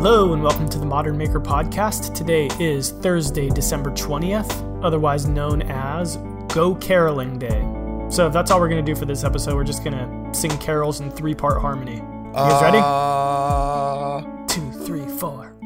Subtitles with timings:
[0.00, 2.14] Hello, and welcome to the Modern Maker Podcast.
[2.14, 6.18] Today is Thursday, December 20th, otherwise known as
[6.54, 7.66] Go Caroling Day.
[8.08, 9.56] So, that's all we're going to do for this episode.
[9.56, 11.96] We're just going to sing carols in three part harmony.
[11.96, 12.78] You guys ready?
[12.80, 15.56] Uh, Two, three, four.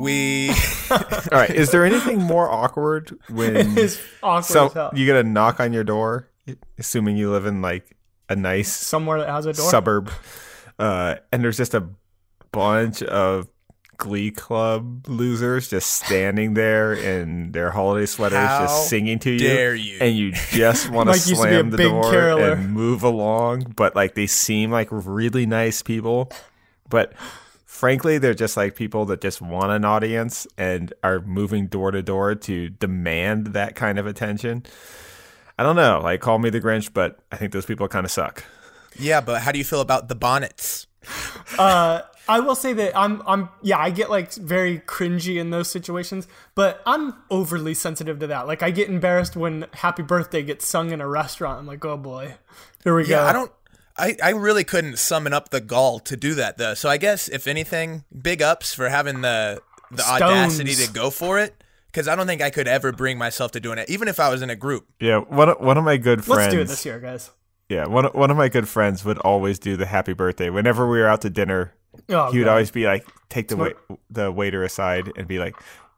[0.00, 0.50] we
[0.92, 1.00] All
[1.32, 1.50] right.
[1.50, 4.92] Is there anything more awkward when It's awkward so as hell.
[4.94, 6.30] you get a knock on your door,
[6.78, 7.96] assuming you live in like
[8.28, 9.68] a nice Somewhere that has a door.
[9.68, 10.12] suburb,
[10.78, 11.88] uh, and there's just a
[12.52, 13.48] bunch of
[13.98, 19.38] Glee Club losers just standing there in their holiday sweaters, How just singing to you,
[19.38, 19.98] dare you.
[20.00, 22.52] and you just want to Mike to slam the door caroler.
[22.52, 26.30] and move along, but like they seem like really nice people,
[26.88, 27.12] but.
[27.68, 32.00] Frankly, they're just like people that just want an audience and are moving door to
[32.02, 34.62] door to demand that kind of attention.
[35.58, 36.00] I don't know.
[36.02, 38.44] Like, call me the Grinch, but I think those people kind of suck.
[38.98, 40.86] yeah, but how do you feel about the bonnets?
[41.58, 45.70] Uh, I will say that I'm, I'm, yeah, I get like very cringy in those
[45.70, 48.46] situations, but I'm overly sensitive to that.
[48.46, 51.58] Like, I get embarrassed when "Happy Birthday" gets sung in a restaurant.
[51.58, 52.34] I'm like, oh boy,
[52.84, 53.24] here we Yeah, go.
[53.26, 53.52] I don't.
[53.96, 56.74] I, I really couldn't summon up the gall to do that though.
[56.74, 60.22] So I guess if anything, big ups for having the the Stones.
[60.22, 61.54] audacity to go for it.
[61.86, 64.28] Because I don't think I could ever bring myself to doing it, even if I
[64.28, 64.86] was in a group.
[65.00, 66.40] Yeah, one of, one of my good friends.
[66.40, 67.30] Let's do it this year, guys.
[67.70, 70.50] Yeah, one one of my good friends would always do the happy birthday.
[70.50, 71.72] Whenever we were out to dinner,
[72.08, 72.50] Oh, he would God.
[72.52, 73.76] always be like, take the wait,
[74.10, 75.54] the waiter aside and be like,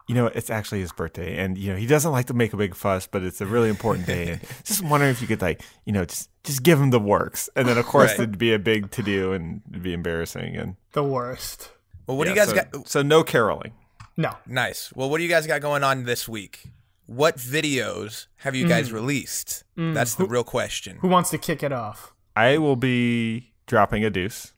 [0.08, 2.56] you know, it's actually his birthday, and you know he doesn't like to make a
[2.56, 5.62] big fuss, but it's a really important day, and just wondering if you could like,
[5.84, 8.20] you know, just just give him the works, and then of course Right.
[8.20, 11.72] it'd be a big to do and it'd be embarrassing, and the worst.
[12.06, 12.88] Well, what do you guys so, got?
[12.88, 13.72] So no caroling.
[14.16, 14.90] No, Nice.
[14.96, 16.64] Well, what do you guys got going on this week?
[17.06, 19.62] What videos have you guys released?
[19.76, 20.96] That's the real question.
[21.00, 22.12] who wants to kick it off?
[22.34, 24.52] I will be dropping a deuce.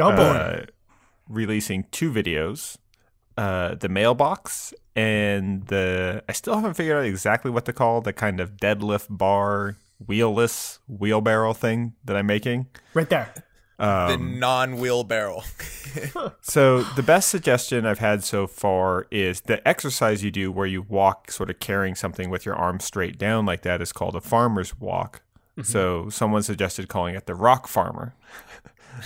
[0.00, 0.64] Oh boy, uh,
[1.28, 2.76] releasing two videos
[3.36, 8.12] uh, the mailbox and the i still haven't figured out exactly what to call the
[8.12, 13.32] kind of deadlift bar wheelless wheelbarrow thing that i'm making right there.
[13.78, 15.42] the non-wheelbarrow.
[16.40, 20.80] so the best suggestion i've had so far is the exercise you do where you
[20.80, 24.20] walk sort of carrying something with your arms straight down like that is called a
[24.20, 25.22] farmer's walk
[25.62, 28.14] so someone suggested calling it the rock farmer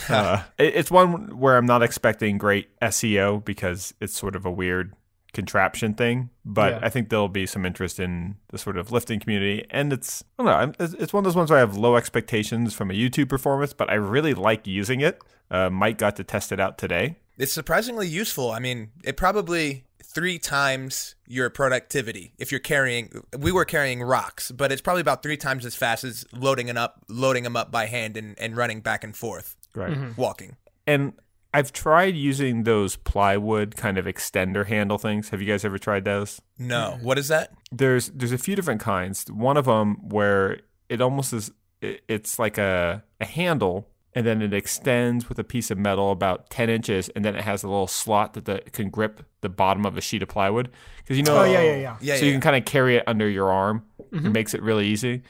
[0.08, 4.94] uh, it's one where I'm not expecting great SEO because it's sort of a weird
[5.32, 6.78] contraption thing, but Yeah.
[6.82, 9.64] I think there'll be some interest in the sort of lifting community.
[9.70, 11.96] And it's, I don't know, it's it's one of those ones where I have low
[11.96, 15.22] expectations from a YouTube performance, but I really like using it.
[15.50, 17.16] Uh, Mike got to test it out today.
[17.38, 18.50] It's surprisingly useful.
[18.50, 23.22] I mean, it probably three times your productivity if you're carrying.
[23.38, 26.76] We were carrying rocks, but it's probably about three times as fast as loading it
[26.76, 29.92] up, loading them up by hand, and, and running back and forth, Right.
[29.92, 30.20] Mm-hmm.
[30.20, 30.56] walking.
[30.86, 31.12] And
[31.52, 35.30] I've tried using those plywood kind of extender handle things.
[35.30, 36.40] Have you guys ever tried those?
[36.58, 37.52] No, what is that?
[37.72, 39.30] there's there's a few different kinds.
[39.30, 44.42] One of them where it almost is it- it's like a a handle and then
[44.42, 47.68] it extends with a piece of metal about 10 inches and then it has a
[47.68, 51.22] little slot that the, can grip the bottom of a sheet of plywood because you
[51.22, 51.96] know Oh yeah, yeah, yeah.
[52.00, 52.26] Yeah, so yeah.
[52.26, 54.32] you can kind of carry it under your arm it mm-hmm.
[54.32, 55.22] makes it really easy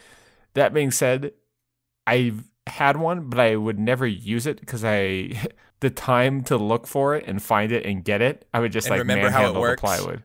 [0.55, 1.33] that being said
[2.07, 5.31] i've had one but i would never use it because i
[5.81, 8.87] the time to look for it and find it and get it i would just
[8.87, 9.81] And like remember how it manhandle the works.
[9.81, 10.23] plywood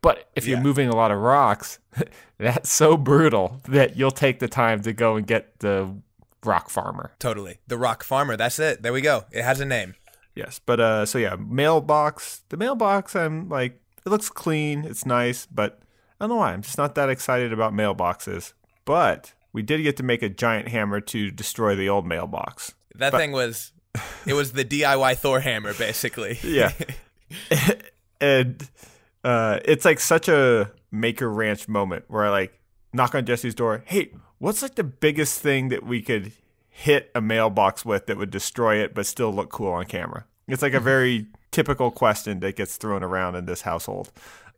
[0.00, 1.78] but if you're moving a lot of rocks
[2.38, 5.94] that's so brutal that you'll take the time to go and get the
[6.44, 7.58] rock farmer Totally.
[7.68, 8.36] The rock farmer.
[8.36, 8.82] That's it.
[8.82, 9.24] There we go.
[9.32, 9.94] It has a name.
[10.34, 12.42] Yes, but uh, so yeah, mailbox.
[12.50, 15.80] The mailbox, I'm like, it looks clean, it's nice, but
[16.20, 16.52] I don't know why.
[16.52, 18.52] I'm just not that excited about mailboxes.
[18.84, 22.74] But we did get to make a giant hammer to destroy the old mailbox.
[22.96, 23.72] That thing was.
[24.26, 26.38] It was the DIY Thor hammer, basically.
[26.42, 26.72] Yeah,
[28.20, 28.68] and
[29.22, 32.60] uh, it's like such a maker ranch moment where I like
[32.92, 33.84] knock on Jesse's door.
[33.86, 36.32] Hey, what's like the biggest thing that we could
[36.68, 40.26] hit a mailbox with that would destroy it but still look cool on camera?
[40.48, 44.10] It's like a very typical question that gets thrown around in this household.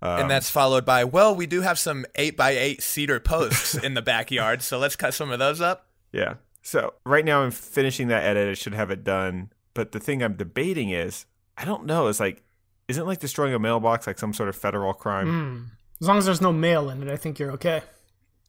[0.02, 3.74] Um, and that's followed by, well, we do have some eight by eight cedar posts
[3.74, 5.86] in the backyard, so let's cut some of those up.
[6.12, 6.34] Yeah.
[6.62, 8.48] So right now I'm finishing that edit.
[8.50, 9.52] I should have it done.
[9.72, 11.26] But the thing I'm debating is,
[11.56, 12.08] I don't know.
[12.08, 12.42] It's like,
[12.88, 15.26] isn't like destroying a mailbox like some sort of federal crime?
[15.26, 15.64] Mm.
[16.00, 17.82] As long as there's no mail in it, I think you're okay.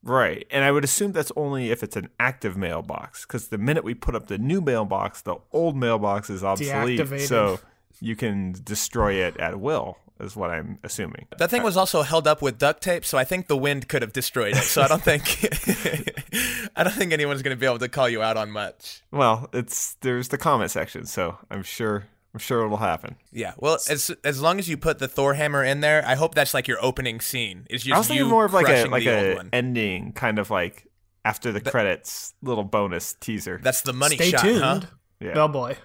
[0.03, 0.45] Right.
[0.51, 3.25] And I would assume that's only if it's an active mailbox.
[3.25, 7.21] Because the minute we put up the new mailbox, the old mailbox is obsolete.
[7.21, 7.59] So
[7.99, 11.27] you can destroy it at will, is what I'm assuming.
[11.37, 14.01] That thing was also held up with duct tape, so I think the wind could
[14.01, 14.63] have destroyed it.
[14.63, 15.23] So I don't think
[16.75, 19.01] I don't think anyone's going to be able to call you out on much.
[19.11, 23.15] Well, it's there's the comment section, so I'm sure I'm sure it'll happen.
[23.31, 23.53] Yeah.
[23.57, 26.53] Well, as as long as you put the Thor hammer in there, I hope that's
[26.53, 27.65] like your opening scene.
[27.69, 30.37] Is just I was thinking you more of like a like the a ending, kind
[30.37, 30.87] of like
[31.25, 33.59] after the credits, little bonus teaser.
[33.63, 34.61] That's the money Stay shot, tuned.
[34.63, 34.81] huh?
[35.19, 35.33] Yeah.
[35.35, 35.77] Oh boy.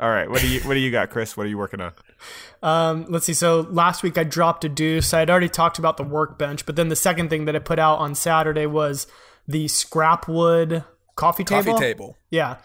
[0.00, 1.36] All right, what do you what do you got, Chris?
[1.36, 1.92] What are you working on?
[2.62, 3.34] Um, let's see.
[3.34, 5.14] So last week I dropped a deuce.
[5.14, 7.78] I had already talked about the workbench, but then the second thing that I put
[7.78, 9.06] out on Saturday was
[9.46, 11.74] the scrap wood coffee table.
[11.74, 12.16] Coffee table.
[12.30, 12.56] Yeah.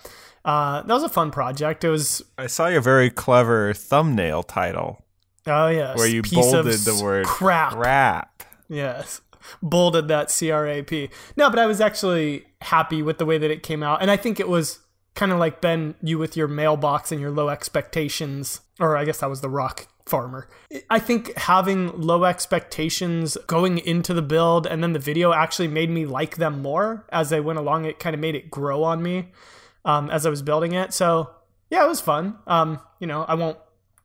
[0.44, 1.84] Uh, that was a fun project.
[1.84, 5.04] It was I saw your very clever thumbnail title
[5.46, 7.74] oh yeah, where you piece bolded the word crap.
[7.74, 8.44] crap.
[8.68, 9.22] Yes.
[9.64, 11.10] Bolded that C R A P.
[11.36, 14.02] No, but I was actually happy with the way that it came out.
[14.02, 14.80] And I think it was
[15.20, 18.62] kind of like Ben, you with your mailbox and your low expectations.
[18.80, 20.48] Or I guess that was the rock farmer.
[20.90, 25.90] I think having low expectations going into the build and then the video actually made
[25.90, 27.84] me like them more as I went along.
[27.84, 29.34] It kind of made it grow on me
[29.84, 30.94] um, as I was building it.
[30.94, 31.30] So
[31.70, 32.38] yeah, it was fun.
[32.48, 33.58] Um, you know, I won't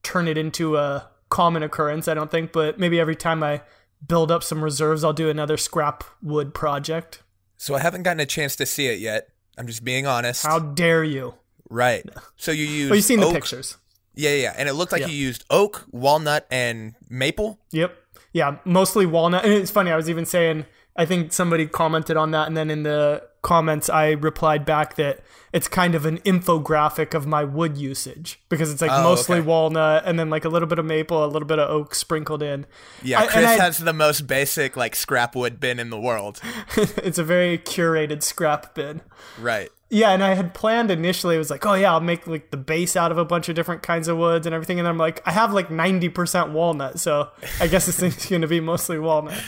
[0.03, 3.63] turn it into a common occurrence, I don't think, but maybe every time I
[4.05, 7.23] build up some reserves, I'll do another scrap wood project.
[7.57, 9.29] So I haven't gotten a chance to see it yet.
[9.59, 10.45] I'm just being honest.
[10.45, 11.35] How dare you?
[11.71, 12.05] right.
[12.37, 13.77] So you used Oh, you've seen the pictures.
[14.15, 14.55] Yeah, yeah, yeah.
[14.57, 15.09] And it looked like Yeah.
[15.09, 17.59] you used oak, walnut, and maple.
[17.73, 17.97] Yep.
[18.33, 19.45] Yeah, mostly walnut.
[19.45, 20.67] And it's funny, I was even saying,
[20.97, 25.21] I think somebody commented on that, and then in the comments, I replied back that
[25.53, 29.47] it's kind of an infographic of my wood usage because it's like Oh, mostly okay.
[29.47, 32.43] walnut and then like a little bit of maple, a little bit of oak sprinkled
[32.43, 32.67] in.
[33.03, 36.41] Yeah, I- Chris I- has the most basic like scrap wood bin in the world.
[36.77, 39.03] it's a very curated scrap bin.
[39.39, 39.69] Right.
[39.91, 42.57] Yeah, and I had planned initially, it was like, oh yeah, I'll make like the
[42.57, 44.79] base out of a bunch of different kinds of woods and everything.
[44.81, 47.29] And I'm like, I have like 90% walnut, so
[47.61, 49.41] I guess this thing's gonna be mostly walnut.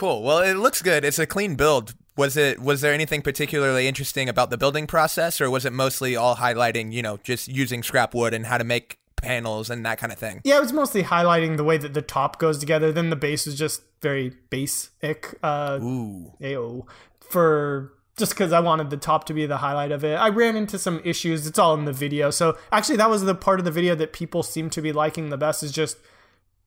[0.00, 0.22] Cool.
[0.22, 1.04] Well, it looks good.
[1.04, 1.92] It's a clean build.
[2.16, 6.16] Was it was there anything particularly interesting about the building process or was it mostly
[6.16, 9.98] all highlighting, you know, just using scrap wood and how to make panels and that
[9.98, 10.40] kind of thing?
[10.42, 12.92] Yeah, it was mostly highlighting the way that the top goes together.
[12.92, 15.34] Then the base was just very basic.
[15.42, 16.32] Uh, Ooh.
[16.40, 16.86] Ayo,
[17.20, 20.14] for just because I wanted the top to be the highlight of it.
[20.14, 21.46] I ran into some issues.
[21.46, 22.30] It's all in the video.
[22.30, 25.28] So actually, that was the part of the video that people seem to be liking
[25.28, 25.98] the best is just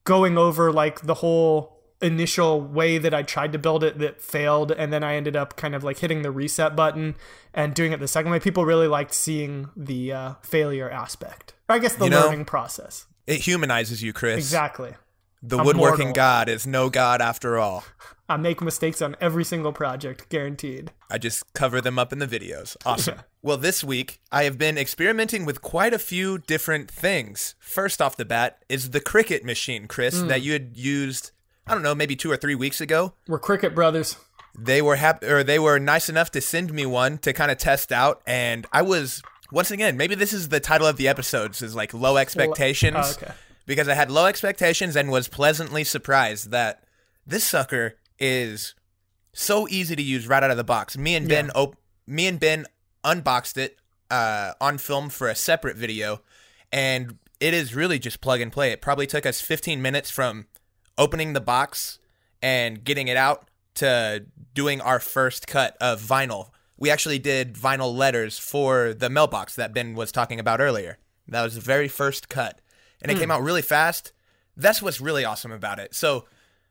[0.04, 1.73] going over like the whole
[2.04, 5.56] initial way that I tried to build it that failed, and then I ended up
[5.56, 7.16] kind of like hitting the reset button
[7.54, 8.40] and doing it the second way.
[8.40, 11.54] People really liked seeing the uh, failure aspect.
[11.70, 13.06] Or I guess the You know- learning process.
[13.26, 14.38] It humanizes you, Chris.
[14.38, 14.96] Exactly.
[15.42, 16.14] The I'm woodworking mortal.
[16.14, 17.84] god is no god after all.
[18.30, 20.92] I make mistakes on every single project, guaranteed.
[21.12, 22.78] I just cover them up in the videos.
[22.86, 23.20] Awesome.
[23.42, 27.56] well, this week I have been experimenting with quite a few different things.
[27.60, 30.28] First off the bat is the Cricut machine, Chris, Hmm.
[30.28, 31.32] that you had used
[31.66, 33.14] I don't know, maybe 2 or 3 weeks ago.
[33.28, 34.18] We're Cricut Brothers.
[34.58, 37.58] They were happy or they were nice enough to send me one to kind of
[37.58, 39.24] test out and I was
[39.54, 43.12] once again, maybe this is the title of the episodes is like low expectations oh,
[43.12, 43.34] okay.
[43.68, 46.84] because I had low expectations and was pleasantly surprised that
[47.26, 48.74] this sucker is
[49.32, 50.98] so easy to use right out of the box.
[50.98, 51.76] Me and Ben, op-
[52.08, 52.66] me and Ben
[53.04, 53.78] unboxed it
[54.10, 56.22] uh, on film for a separate video,
[56.72, 58.72] and it is really just plug and play.
[58.72, 60.48] It probably took us 15 minutes from
[60.98, 62.00] opening the box
[62.42, 66.50] and getting it out to doing our first cut of vinyl.
[66.78, 70.98] We actually did vinyl letters for the mailbox that Ben was talking about earlier.
[71.28, 72.60] That was the very first cut,
[73.02, 73.22] and it hmm.
[73.22, 74.12] came out really fast.
[74.58, 75.96] That's what's really awesome about it.
[75.96, 76.26] So,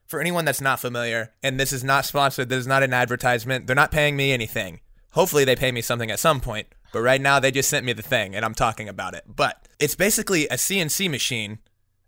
[0.05, 3.65] for anyone that's not familiar, and this is not sponsored, this is not an advertisement,
[3.65, 4.81] they're not paying me anything.
[5.11, 7.93] Hopefully, they pay me something at some point, but right now they just sent me
[7.93, 9.23] the thing and I'm talking about it.
[9.27, 11.59] But it's basically a CNC machine,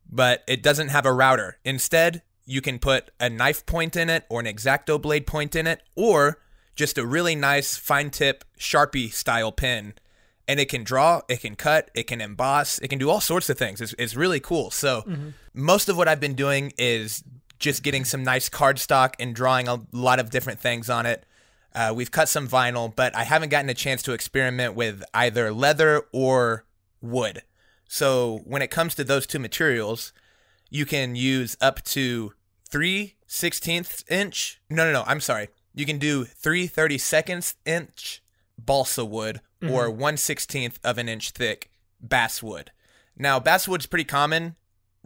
[0.09, 1.57] but it doesn't have a router.
[1.63, 5.67] Instead, you can put a knife point in it or an X-Acto blade point in
[5.67, 6.39] it, or
[6.75, 9.93] just a really nice fine tip Sharpie style pen.
[10.47, 13.49] And it can draw, it can cut, it can emboss, it can do all sorts
[13.49, 13.81] of things.
[13.81, 14.69] It's, it's really cool.
[14.69, 15.03] So,
[15.55, 17.23] most of what I've been doing is
[17.57, 21.25] just getting some nice cardstock and drawing a lot of different things on it.
[21.73, 25.51] Uh, we've cut some vinyl, but I haven't gotten a chance to experiment with either
[25.51, 26.63] leather or
[27.01, 27.41] wood.
[27.87, 30.13] So when it comes to those two materials,
[30.69, 32.33] you can use up to
[32.69, 34.61] 3 16th inch.
[34.69, 35.03] No, no, no.
[35.07, 35.49] I'm sorry.
[35.73, 38.21] You can do 3 32nd inch
[38.57, 39.73] balsa wood mm-hmm.
[39.73, 41.69] or 1 16th of an inch thick
[42.01, 42.71] basswood.
[43.17, 44.55] Now, basswood's pretty common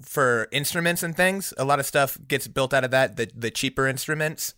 [0.02, 1.54] for instruments and things.
[1.58, 4.54] A lot of stuff gets built out of that, the, the cheaper instruments,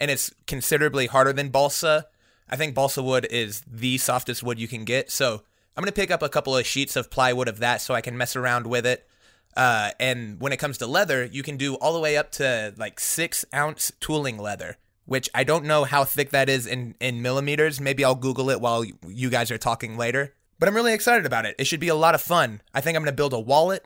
[0.00, 2.06] and it's considerably harder than balsa.
[2.48, 5.10] I think balsa wood is the softest wood you can get.
[5.10, 5.42] So
[5.76, 8.00] I'm going to pick up a couple of sheets of plywood of that so I
[8.00, 9.08] can mess around with it.
[9.56, 12.74] Uh, and when it comes to leather, you can do all the way up to
[12.76, 17.22] like six ounce tooling leather, which I don't know how thick that is in, in
[17.22, 17.80] millimeters.
[17.80, 20.34] Maybe I'll Google it while you guys are talking later.
[20.58, 21.56] but I'm really excited about it.
[21.58, 22.62] It should be a lot of fun.
[22.72, 23.84] I think I'm going to build a wallet.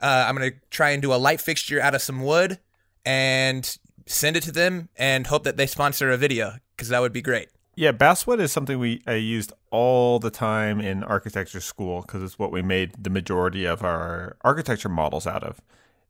[0.00, 2.58] Uh, I'm going to try and do a light fixture out of some wood
[3.04, 7.12] and send it to them and hope that they sponsor a video because that would
[7.12, 7.48] be great.
[7.78, 12.36] Yeah, basswood is something we I used all the time in architecture school because it's
[12.36, 15.60] what we made the majority of our architecture models out of.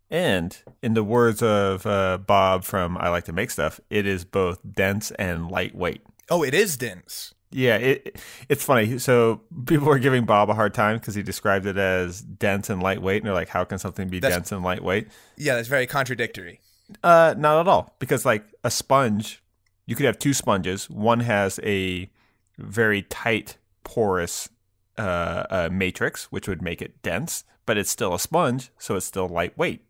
[0.09, 4.25] And in the words of uh, Bob from I Like to Make Stuff, it is
[4.25, 6.01] both dense and lightweight.
[6.31, 7.35] Oh, it is dense.
[7.51, 8.99] Yeah, it it's funny.
[8.99, 12.83] So people were giving Bob a hard time because he described it as dense and
[12.83, 15.87] lightweight, and they're like, "How can something be That's- dense and lightweight?" Yeah, that's very
[15.87, 16.63] contradictory.
[17.05, 17.95] Uh, not at all.
[17.99, 19.43] Because like a sponge,
[19.89, 20.89] you could have two sponges.
[20.91, 22.11] One has a
[22.59, 24.51] very tight, porous
[24.99, 29.07] uh, uh, matrix, which would make it dense, but it's still a sponge, so it's
[29.07, 29.81] still lightweight.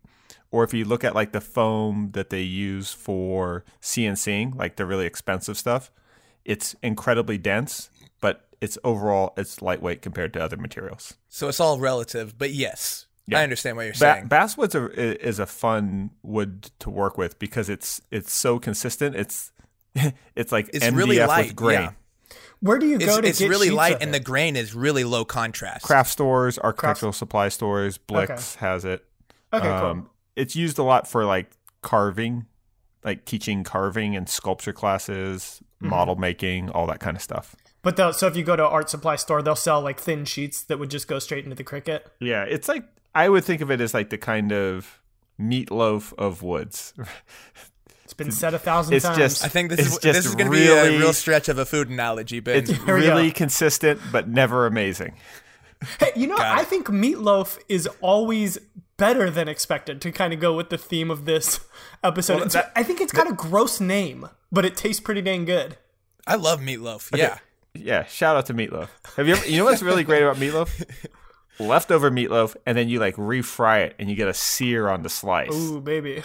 [0.52, 4.86] Or if you look at like the foam that they use for CNCing, like the
[4.86, 5.90] really expensive stuff,
[6.44, 7.90] it's incredibly dense,
[8.20, 11.14] but it's overall it's lightweight compared to other materials.
[11.28, 13.40] So it's all relative, but yes, Yeah.
[13.40, 14.28] I understand what you're Ba- saying.
[14.28, 19.16] basswood's a, is a fun wood to work with because it's it's so consistent.
[19.16, 19.52] It's
[20.36, 21.80] it's like It's MDF really light, with grain.
[21.80, 21.90] yeah.
[22.60, 24.12] Where do you it's go to it's get really light of and it?
[24.12, 25.84] the grain is really low contrast.
[25.84, 28.66] Craft stores, architectural supply stores, Blick's Okay.
[28.66, 29.04] has it.
[29.52, 29.72] Okay, cool.
[29.72, 31.50] Um, It's used a lot for like
[31.82, 32.46] carving,
[33.04, 35.90] like teaching carving and sculpture classes, Mm-hmm.
[35.90, 37.54] model making, all that kind of stuff.
[37.82, 40.24] But they'll, so if you go to an art supply store, they'll sell like thin
[40.24, 42.00] sheets that would just go straight into the Cricut.
[42.18, 42.82] Yeah, it's like
[43.14, 45.00] I would think of it as like the kind of
[45.40, 46.94] meatloaf of woods.
[48.08, 49.18] It's been said a thousand It's times.
[49.18, 51.50] just- I think this It's is just this is going to be a real stretch
[51.50, 55.12] of a food analogy, but It's really consistent, but never amazing.
[56.00, 58.56] Hey, you know, I think meatloaf is always
[58.96, 61.60] better than expected to kind of go with the theme of this
[62.02, 62.36] episode.
[62.40, 65.76] Well, that- I think it's got a gross name, but it tastes pretty dang good.
[66.26, 67.14] I love meatloaf.
[67.14, 67.36] Yeah.
[67.74, 68.88] Yeah, shout out to meatloaf.
[69.16, 69.46] Have you ever?
[69.46, 70.82] You know what's really great about meatloaf?
[71.60, 75.10] Leftover meatloaf, and then you like refry it, and you get a sear on the
[75.10, 75.52] slice.
[75.54, 76.22] Ooh, baby.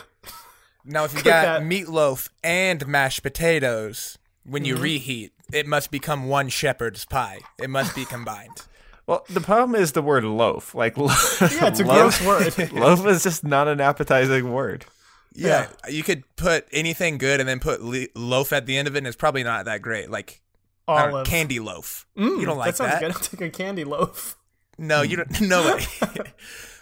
[0.85, 1.61] Now, if you got that.
[1.61, 4.83] meatloaf and mashed potatoes, when you Mm-hmm.
[4.83, 7.39] reheat, it must become one shepherd's pie.
[7.61, 8.51] It must be combined.
[9.05, 10.73] Well, the problem is the word loaf.
[10.73, 11.07] Like, lo-
[11.41, 12.71] Yeah, it's a loaf, gross word.
[12.71, 14.85] loaf is just not an appetizing word.
[15.33, 18.95] Yeah, you could put anything good and then put le- loaf at the end of
[18.95, 20.09] it, and it's probably not that great.
[20.09, 20.39] Like
[20.87, 21.27] I don't know, Olive.
[21.27, 22.07] candy loaf.
[22.17, 23.01] Mm, you don't like that sounds that?
[23.01, 23.11] good.
[23.11, 24.37] I'll take a candy loaf.
[24.77, 25.41] No, you don't.
[25.41, 25.85] No way.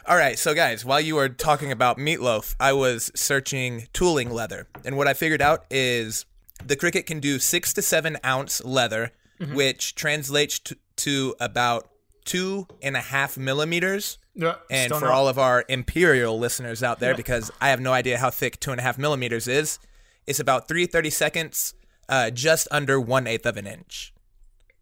[0.08, 4.68] All right, so guys, while you were talking about meatloaf, I was searching tooling leather,
[4.84, 6.26] and what I figured out is
[6.66, 9.12] the Cricut can do six to seven ounce leather,
[9.54, 11.90] which translates to, to about
[12.26, 14.18] two and a half millimeters.
[14.36, 17.92] Yeah, And for not- all of our imperial listeners out there, because I have no
[17.94, 19.78] idea how thick two and a half millimeters is,
[20.28, 21.74] it's about three thirty seconds,
[22.10, 24.14] uh, just under one eighth of an inch.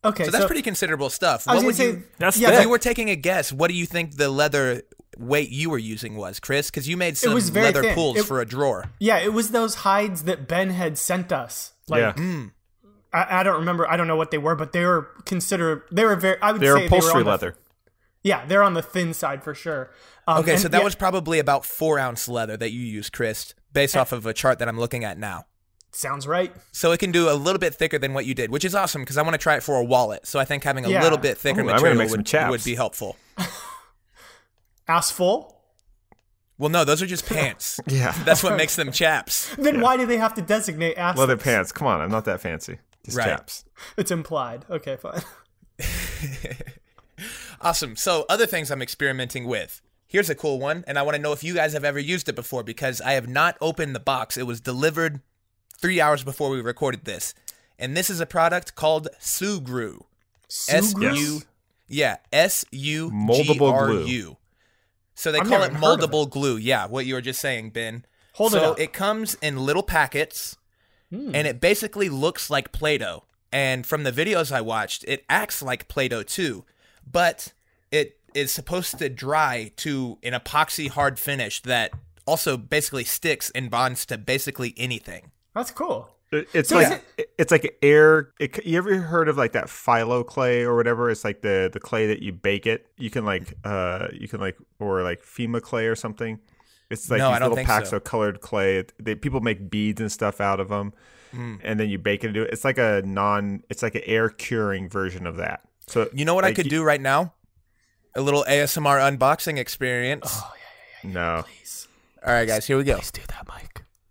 [0.04, 1.48] okay, So that's pretty considerable stuff.
[1.48, 2.04] I was What would say you?
[2.20, 4.84] That's yeah, If you were taking a guess, what do you think the leather
[5.20, 6.70] weight you were using was, Chris?
[6.72, 7.94] Because you made some was very leather thin.
[7.96, 8.86] pulls It- for a drawer.
[9.00, 11.74] Yeah, it was those hides that Ben had sent us.
[11.88, 12.46] Like, yeah,
[13.14, 13.90] I, I don't remember.
[13.90, 15.84] I don't know what they were, but they were considered.
[15.92, 16.42] They were very.
[16.42, 17.56] I would they're say upholstery they were on the- leather.
[18.24, 19.90] yeah, they're on the thin side for sure.
[20.28, 23.12] Um, Okay, and so that yeah, was probably about four ounce leather that you used,
[23.14, 25.46] Chris, based off of a chart that I'm looking at now.
[25.92, 26.54] sounds right.
[26.72, 29.02] So it can do a little bit thicker than what you did, which is awesome
[29.02, 30.28] because I want to try it for a wallet.
[30.28, 31.02] So I think having a Yeah.
[31.02, 32.52] little bit thicker Ooh, material make would, chaps.
[32.52, 33.18] would be helpful.
[34.90, 35.56] Ass full.
[36.58, 37.80] Well, no, those are just pants.
[37.88, 39.56] Yeah, That's what makes them chaps.
[39.58, 41.18] Then why do they have to designate ass?
[41.18, 41.72] leather pants.
[41.72, 42.80] Come on, I'm not that fancy.
[43.06, 43.28] Just Right.
[43.28, 43.64] chaps.
[43.96, 44.66] It's implied.
[44.70, 45.22] Okay, fine.
[47.62, 47.98] Awesome.
[47.98, 49.82] So, other things I'm experimenting with.
[50.08, 52.30] Here's a cool one, and I want to know if you guys have ever used
[52.30, 54.38] it before because I have not opened the box.
[54.38, 55.20] It was delivered
[55.78, 57.34] three hours before we recorded this.
[57.78, 60.04] And this is a product called Sugru.
[60.48, 61.18] S Sugru?
[61.18, 61.42] U,
[61.90, 64.06] yeah, S U G Moldable R glue.
[64.06, 64.38] U.
[65.20, 66.56] So they I've call it even heard of moldable glue.
[66.56, 68.06] Yeah, what you were just saying, Ben.
[68.36, 68.80] Hold it so up.
[68.80, 70.56] it comes in little packets,
[71.10, 71.32] Hmm.
[71.36, 73.26] and it basically looks like Play-Doh.
[73.52, 76.64] And from the videos I watched, it acts like Play-Doh too,
[77.06, 77.52] but
[77.92, 81.92] it is supposed to dry to an epoxy hard finish that
[82.26, 85.32] also basically sticks and bonds to basically anything.
[85.54, 86.16] That's cool.
[86.32, 88.30] It- It's So like it- it's like air.
[88.40, 91.10] It, you ever heard of like that phyllo clay or whatever?
[91.10, 92.88] It's like the the clay that you bake it.
[92.98, 96.40] You can like uh you can like or like Fimo clay or something.
[96.92, 97.98] It's like No, these I don't little think packs so.
[97.98, 98.84] of colored clay.
[99.00, 100.94] They, people make beads and stuff out of them,
[101.36, 101.60] Mm.
[101.64, 102.50] and then you bake it into it.
[102.52, 103.64] It's like a non.
[103.70, 105.62] It's like an air curing version of that.
[105.88, 107.34] So You know what I could you- do right now?
[108.16, 110.26] A little ASMR unboxing experience.
[110.32, 110.52] Oh
[111.04, 111.14] yeah yeah.
[111.14, 111.46] No,
[112.26, 112.96] All right, guys, here we go.
[112.96, 113.69] Let's do that, Mike.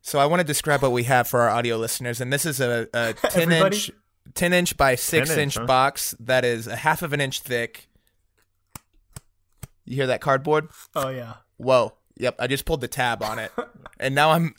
[0.09, 2.63] So I want to describe what we have for our audio listeners, and this is
[2.63, 3.77] a, a ten Everybody?
[3.77, 3.91] inch,
[4.33, 5.67] ten inch by six inch inch, huh?
[5.67, 7.89] box that is a half of an inch thick,
[9.85, 10.71] You hear that cardboard?
[10.97, 11.35] Oh yeah.
[11.59, 11.93] Whoa.
[12.17, 13.53] Yep, I just pulled the tab on it.
[14.01, 14.55] and now I'm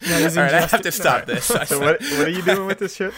[0.00, 1.44] is All right, I have to stop this.
[1.44, 3.14] So what what are you doing with this shit?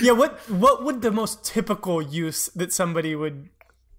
[0.00, 3.50] Yeah, what what would the most typical use that somebody would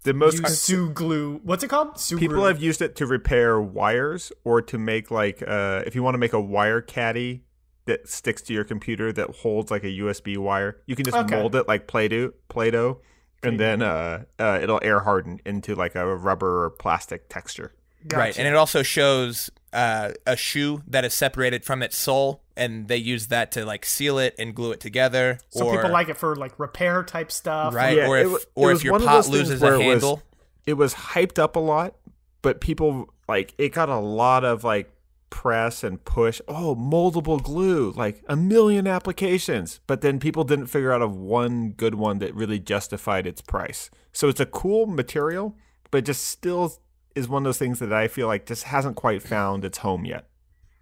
[0.06, 1.42] The most Sue glue?
[1.44, 2.00] What's it called?
[2.00, 6.04] Sue people have used it to repair wires or to make like uh if you
[6.04, 7.44] want to make a wire caddy
[7.86, 11.36] that sticks to your computer that holds like a USB wire, you can just Okay.
[11.36, 13.00] mold it like Play-Doh, Play-Doh,
[13.44, 17.74] and then uh, uh it'll air harden into like a rubber or plastic texture.
[18.14, 22.88] Right, and it also shows uh, a shoe that is separated from its sole, and
[22.88, 25.40] they use that to like seal it and glue it together.
[25.50, 27.74] so or, people like it for like repair type stuff.
[27.74, 30.04] right, Yeah, or if it or was if your pot loses where a it was-
[30.04, 30.24] handle.
[30.66, 31.96] It was hyped up a lot,
[32.42, 34.92] but people like it got a lot of like
[35.30, 36.42] press and push.
[36.48, 39.80] Oh, moldable glue, like a million applications.
[39.86, 43.90] But then people didn't figure out of one good one that really justified its price.
[44.12, 45.56] So it's a cool material,
[45.92, 46.78] but it just still
[47.16, 50.06] is one of those things that I feel like just hasn't quite found its home
[50.06, 50.28] yet.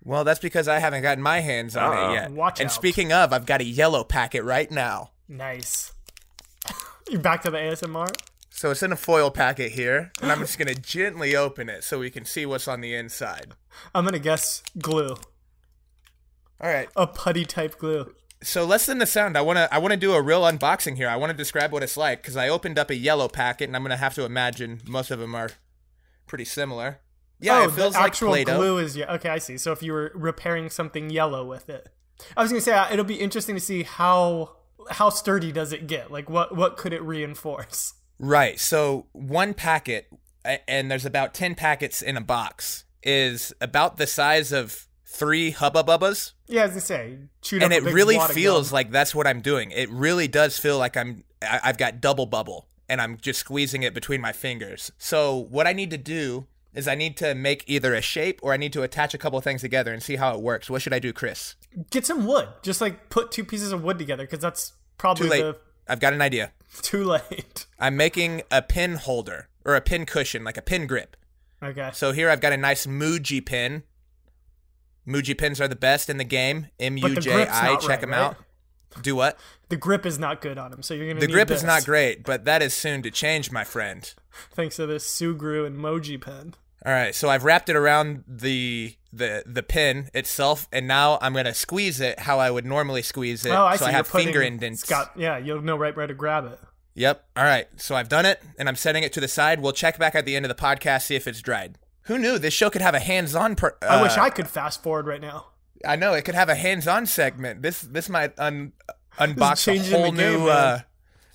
[0.04, 2.12] Well, that's because I haven't gotten my hands on Uh-oh.
[2.12, 2.32] it yet.
[2.32, 2.74] Watch and out.
[2.74, 5.12] speaking of, I've got a yellow packet right now.
[5.30, 5.94] Nice.
[7.10, 8.14] you back to the ASMR?
[8.50, 12.00] So it's in a foil packet here, and I'm just gonna gently open it so
[12.00, 13.54] we can see what's on the inside.
[13.96, 15.16] I'm gonna guess glue.
[16.62, 16.88] All right.
[16.96, 18.14] A putty type glue.
[18.42, 19.38] So less than the sound.
[19.38, 21.10] I wanna I wanna do a real unboxing here.
[21.10, 23.82] I wanna describe what it's like because I opened up a yellow packet, and I'm
[23.84, 25.50] gonna have to imagine most of them are
[26.28, 27.00] pretty similar.
[27.40, 28.58] Yeah, oh, it feels the like actual Play-Doh.
[28.58, 29.14] glue is yeah.
[29.16, 29.58] Okay, I see.
[29.58, 31.90] So if you were repairing something yellow with it,
[32.38, 34.56] I was gonna say uh, it'll be interesting to see how
[34.92, 36.12] how sturdy does it get.
[36.12, 37.96] Like what what could it reinforce?
[38.20, 38.60] Right.
[38.60, 40.08] So one packet,
[40.68, 45.84] and there's about 10 packets in a box, is about the size of three Hubba
[45.84, 46.32] Bubbas.
[46.48, 47.18] Yeah, as I say,
[47.52, 49.72] And it really feels like that's what I'm doing.
[49.72, 53.84] It really does feel like I'm, I- I've got double bubble and I'm just squeezing
[53.84, 54.92] it between my fingers.
[54.98, 58.54] So what I need to do is I need to make either a shape or
[58.54, 60.70] I need to attach a couple of things together and see how it works.
[60.70, 61.56] What should I do, Chris?
[61.90, 62.50] get some wood.
[62.62, 65.42] Just like put two pieces of wood together because that's probably Too late.
[65.42, 66.52] the I've got an idea.
[66.82, 67.66] too late.
[67.80, 71.18] I'm making a pin holder or a pin cushion, like a pin grip.
[71.62, 71.90] Okay.
[71.94, 73.84] So here I've got a nice Muji pin.
[75.08, 76.68] Muji pins are the best in the game.
[76.80, 77.74] M U J I.
[77.74, 77.76] I.
[77.78, 78.20] Check right, them right?
[78.20, 78.38] out.
[79.02, 79.40] Do what?
[79.70, 81.20] The grip is not good on him, so you're gonna.
[81.20, 84.14] The grip is not great, but that is soon to change, my friend.
[84.52, 86.56] Thanks to this Sugru and Muji pen.
[86.86, 91.34] All right, so I've wrapped it around the the the pin itself, and now I'm
[91.34, 93.52] gonna squeeze it how I would normally squeeze it.
[93.52, 93.86] Oh, I so see.
[93.86, 94.92] I you're have putting, finger indents.
[95.16, 95.38] Yeah.
[95.38, 96.60] You'll know right where to grab it.
[96.96, 97.26] Yep.
[97.38, 97.68] All right.
[97.78, 99.62] So I've done it, and I'm setting it to the side.
[99.62, 101.78] We'll check back at the end of the podcast see if it's dried.
[102.04, 103.56] Who knew this show could have a hands-on?
[103.56, 105.48] Per- I wish uh, I could fast forward right now.
[105.86, 107.62] I know it could have a hands-on segment.
[107.62, 108.74] This this might un
[109.18, 110.40] unbox a whole the game, new.
[110.40, 110.50] man.
[110.50, 110.80] uh,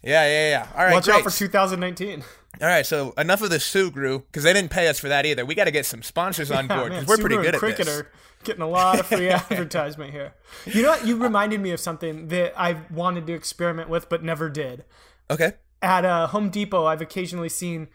[0.02, 0.66] yeah, yeah, yeah.
[0.76, 1.16] All right, Watch great.
[1.16, 2.22] out for 2019.
[2.60, 5.44] All right, so enough of the Sugru because they didn't pay us for that either.
[5.46, 8.02] We got to get some sponsors on board because we're pretty good at this.
[8.42, 10.34] getting a lot of free advertisement here.
[10.64, 11.06] You know what?
[11.06, 14.84] You reminded me of something that I wanted to experiment with but never did.
[15.30, 15.52] Okay.
[15.82, 17.88] At uh, Home Depot, I've occasionally seen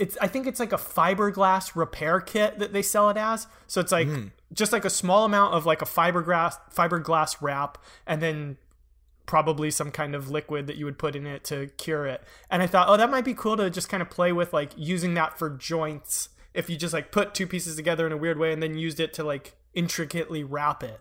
[0.00, 0.16] it's.
[0.20, 3.46] I think it's like a fiberglass repair kit that they sell it as.
[3.68, 4.26] So it's like Hmm.
[4.52, 8.56] just like a small amount of like a fiberglass fiberglass wrap, and then
[9.26, 12.24] probably some kind of liquid that you would put in it to cure it.
[12.50, 14.72] And I thought, oh, that might be cool to just kind of play with, like
[14.76, 16.30] using that for joints.
[16.52, 18.98] If you just like put two pieces together in a weird way and then used
[18.98, 21.00] it to like intricately wrap it.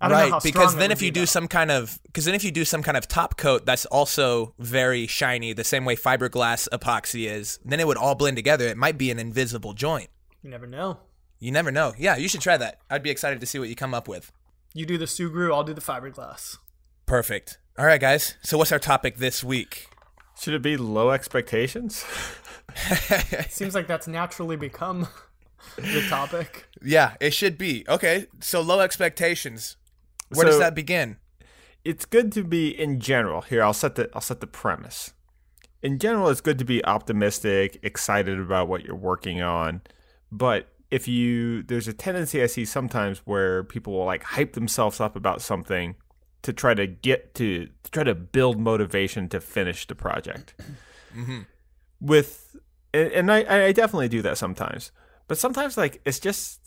[0.00, 1.24] I don't know Right, how because then if you be, do though.
[1.26, 4.54] some kind of because then if you do some kind of top coat that's also
[4.58, 8.66] very shiny, the same way fiberglass epoxy is, then it would all blend together.
[8.66, 10.10] It might be an invisible joint.
[10.42, 10.98] you never know.
[11.38, 11.92] You never know.
[11.98, 12.80] Yeah, you should try that.
[12.90, 14.32] I'd be excited to see what you come up with.
[14.72, 16.58] You do the Sugru, I'll do the fiberglass.
[17.06, 17.58] Perfect.
[17.78, 18.34] All right, guys.
[18.42, 19.88] So what's our topic this week?
[20.40, 22.04] Should it be low expectations?
[23.48, 25.06] Seems like that's naturally become
[25.76, 26.66] the topic.
[26.82, 27.84] Yeah, it should be.
[27.88, 29.76] Okay, so low expectations.
[30.30, 31.18] Where does that begin?
[31.84, 33.42] it's good to be in general.
[33.42, 35.12] Here, I'll set the I'll set the premise.
[35.82, 39.82] In general, it's good to be optimistic, excited about what you're working on.
[40.32, 45.00] But if you there's a tendency I see sometimes where people will like hype themselves
[45.00, 45.96] up about something
[46.42, 50.54] to try to get to, to try to build motivation to finish the project.
[51.14, 51.40] Mm-hmm.
[52.00, 52.56] With
[52.92, 54.90] and, and I, I definitely do that sometimes.
[55.28, 56.63] But sometimes like it's just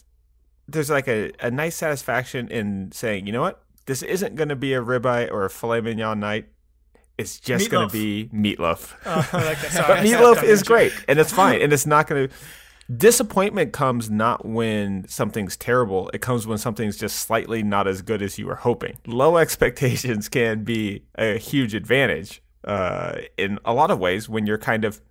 [0.68, 3.64] there's like a, a nice satisfaction in saying, you know what?
[3.86, 6.50] This isn't going to be a ribeye or a filet mignon night.
[7.18, 8.94] It's just going to be meatloaf.
[9.06, 9.72] I like that.
[9.72, 12.36] Sorry, meatloaf is great, and it's fine, and it's not going to.
[12.96, 16.10] Disappointment comes not when something's terrible.
[16.14, 18.98] It comes when something's just slightly not as good as you were hoping.
[19.08, 24.58] Low expectations can be a huge advantage uh, in a lot of ways when you're
[24.60, 25.02] kind of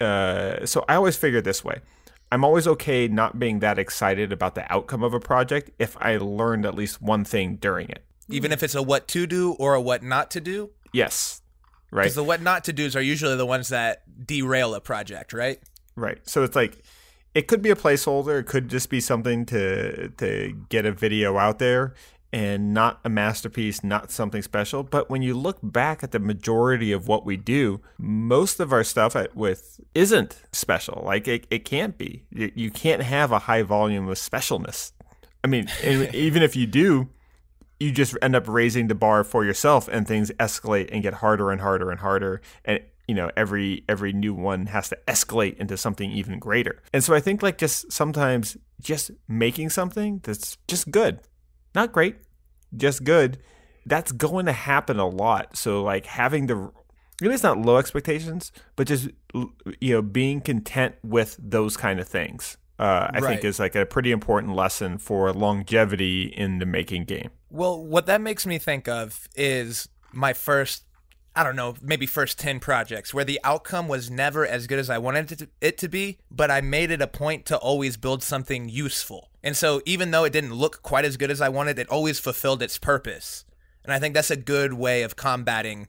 [0.00, 1.80] uh, so I always figure this way.
[2.30, 6.16] I'm always okay not being that excited about the outcome of a project if I
[6.18, 8.04] learned at least one thing during it.
[8.28, 10.70] Even if it's a what to do or a what not to do?
[10.92, 11.40] Yes.
[11.90, 12.04] Right.
[12.04, 15.58] Because the what not to do's are usually the ones that derail a project, right?
[15.96, 16.18] Right.
[16.28, 16.82] So it's like
[17.34, 21.38] it could be a placeholder, it could just be something to to get a video
[21.38, 21.94] out there
[22.32, 24.82] and not a masterpiece, not something special.
[24.82, 28.84] But when you look back at the majority of what we do, most of our
[28.84, 31.02] stuff with isn't special.
[31.04, 32.24] Like it, it can't be.
[32.30, 34.92] You, you can't have a high volume of specialness.
[35.42, 37.08] I mean, even if you do,
[37.80, 41.50] you just end up raising the bar for yourself, and things escalate and get harder
[41.50, 42.40] and harder and harder.
[42.64, 47.02] And you know every every new one has to escalate into something even greater and
[47.02, 51.18] so i think like just sometimes just making something that's just good
[51.74, 52.16] not great,
[52.76, 53.38] just good.
[53.86, 55.56] That's going to happen a lot.
[55.56, 56.70] So like having the
[57.20, 59.08] maybe it's not low expectations, but just
[59.80, 62.56] you know being content with those kind of things.
[62.78, 63.24] Uh, I right.
[63.24, 67.30] think is like a pretty important lesson for longevity in the making game.
[67.50, 70.84] Well, what that makes me think of is my first
[71.38, 74.90] I don't know, maybe first 10 projects where the outcome was never as good as
[74.90, 78.68] I wanted it to, be, but I made it a point to always build something
[78.68, 79.30] useful.
[79.44, 82.18] And so even though it didn't look quite as good as I wanted, it always
[82.18, 83.44] fulfilled its purpose.
[83.84, 85.86] And I think that's a good way of combating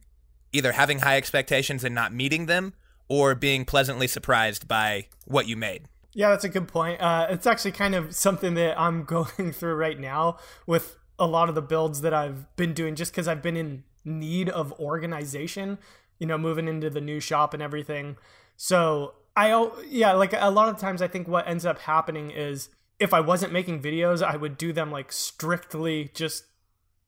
[0.51, 2.75] either having high expectations and not meeting them
[3.07, 5.85] or being pleasantly surprised by what you made.
[6.13, 7.01] Yeah, that's a good point.
[7.01, 11.49] Uh, it's actually kind of something that I'm going through right now with a lot
[11.49, 15.77] of the builds that I've been doing just because I've been in need of organization,
[16.19, 18.17] you know, moving into the new shop and everything.
[18.57, 22.69] So I, yeah, like a lot of times I think what ends up happening is
[22.99, 26.45] if I wasn't making videos, I would do them like strictly just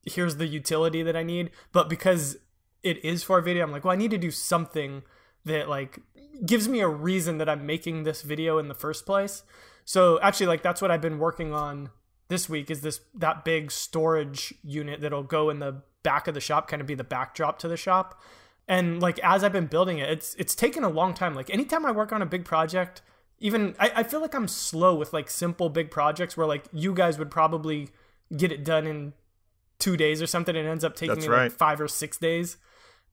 [0.04, 1.52] here's the utility that I need.
[1.72, 2.38] But because
[2.84, 5.04] it is for a video, I'm like, well, I need to do something
[5.46, 6.00] that like
[6.46, 9.44] gives me a reason that I'm making this video in the first place.
[9.86, 11.90] So actually, like that's what I've been working on
[12.30, 16.42] this week is this that big storage unit that'll go in the back of the
[16.42, 18.22] shop, kind of be the backdrop to the shop.
[18.68, 21.36] And like as I've been building it, it's it's taken a long time.
[21.36, 23.02] Like anytime I work on a big project,
[23.40, 26.94] even I, I feel like I'm slow with like simple big projects where like you
[26.94, 27.90] guys would probably
[28.36, 29.14] get it done in
[29.80, 30.56] two days or something.
[30.56, 31.44] It ends up taking That's me right.
[31.44, 32.58] like five or six days.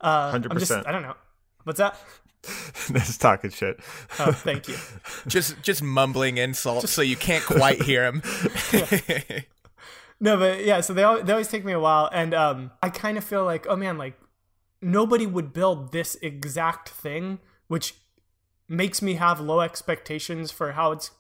[0.00, 0.46] Uh, 100%.
[0.50, 1.16] I'm just, I don't know.
[1.64, 1.98] What's that?
[2.90, 3.80] That's talking shit.
[4.20, 4.76] Oh, thank you.
[5.26, 8.22] just just mumbling insults just, so you can't quite hear him.
[10.20, 12.90] no, but yeah, so they always, they always take me a while, and um, I
[12.90, 14.18] kind of feel like, oh man, like
[14.82, 17.94] nobody would build this exact thing, which
[18.68, 21.10] makes me have low expectations for how it's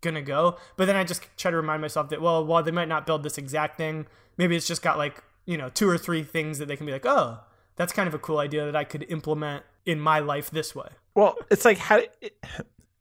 [0.00, 0.56] gonna go.
[0.76, 3.22] But then I just try to remind myself that well, while they might not build
[3.22, 6.66] this exact thing, maybe it's just got like you know two or three things that
[6.66, 7.40] they can be like, oh,
[7.76, 10.88] that's kind of a cool idea that I could implement in my life this way.
[11.14, 12.02] Well, it's like how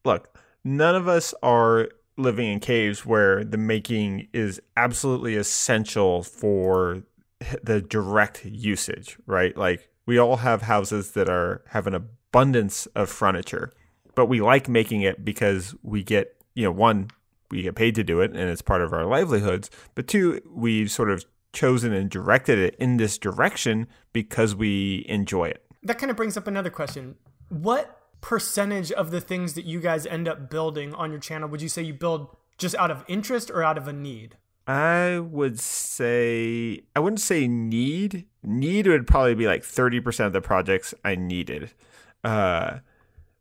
[0.06, 7.04] look, none of us are living in caves where the making is absolutely essential for
[7.63, 9.56] the direct usage, right?
[9.58, 13.71] Like we all have houses that are have an abundance of furniture,
[14.15, 17.10] but we like making it because we get, you know, one,
[17.50, 20.91] we get paid to do it and it's part of our livelihoods, but two, we've
[20.91, 25.65] sort of chosen and directed it in this direction because we enjoy it.
[25.84, 27.15] That kind of brings up another question.
[27.50, 31.62] What percentage of the things that you guys end up building on your channel would
[31.62, 34.38] you say you build just out of interest or out of a need?
[34.68, 38.26] I would say I wouldn't say need.
[38.44, 41.72] Need would probably be like 30% of the projects I needed.
[42.24, 42.80] Uh,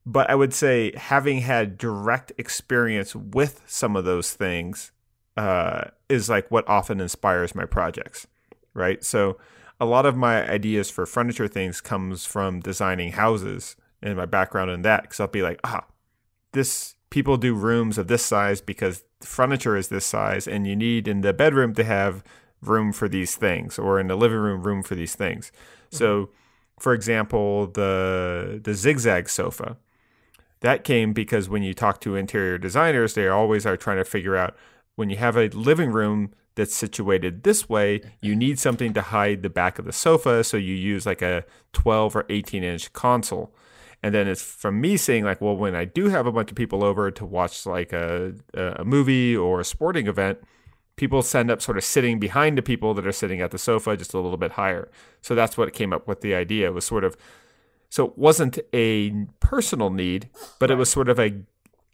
[0.06, 4.92] but I would say having had direct experience with some of those things
[5.36, 8.26] uh, is like what often inspires my projects,
[8.74, 9.04] right?
[9.04, 9.36] So
[9.78, 14.70] a lot of my ideas for furniture things comes from designing houses and my background
[14.70, 15.84] in that because I'll be like, ah,
[16.52, 21.08] this people do rooms of this size because furniture is this size, and you need
[21.08, 22.22] in the bedroom to have
[22.62, 25.50] room for these things, or in the living room room for these things.
[25.50, 25.96] Mm-hmm.
[25.96, 26.30] So,
[26.78, 29.76] for example, the the zigzag sofa
[30.60, 34.36] that came because when you talk to interior designers, they always are trying to figure
[34.36, 34.54] out
[34.94, 39.42] when you have a living room that's situated this way, you need something to hide
[39.42, 43.54] the back of the sofa, so you use like a 12 or 18 inch console.
[44.02, 46.56] And then it's from me saying like, well, when I do have a bunch of
[46.56, 50.38] people over to watch like a a movie or a sporting event,
[50.96, 53.96] people end up sort of sitting behind the people that are sitting at the sofa
[53.96, 54.90] just a little bit higher.
[55.20, 56.68] So that's what came up with the idea.
[56.68, 57.16] It was sort of
[57.90, 59.10] so it wasn't a
[59.40, 61.42] personal need, but it was sort of a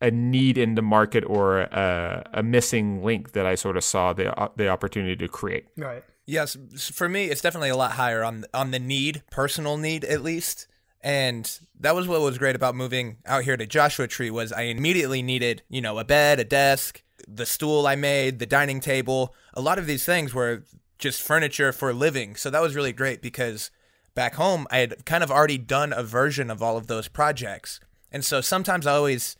[0.01, 4.13] a need in the market or a, a missing link that I sort of saw
[4.13, 5.67] the the opportunity to create.
[5.77, 6.05] Right.
[6.27, 6.57] Yes,
[6.93, 10.67] for me, it's definitely a lot higher on on the need, personal need at least
[11.07, 14.63] And that was what was great about moving out here to Joshua Tree was I
[14.63, 19.33] immediately needed, you know, a bed, a desk, the stool I made, the dining table.
[19.55, 20.65] A lot of these things were
[20.99, 22.35] just furniture for living.
[22.35, 23.71] So that was really great because
[24.17, 27.79] back home I had kind of already done a version of all of those projects.
[28.11, 29.37] And so sometimes I always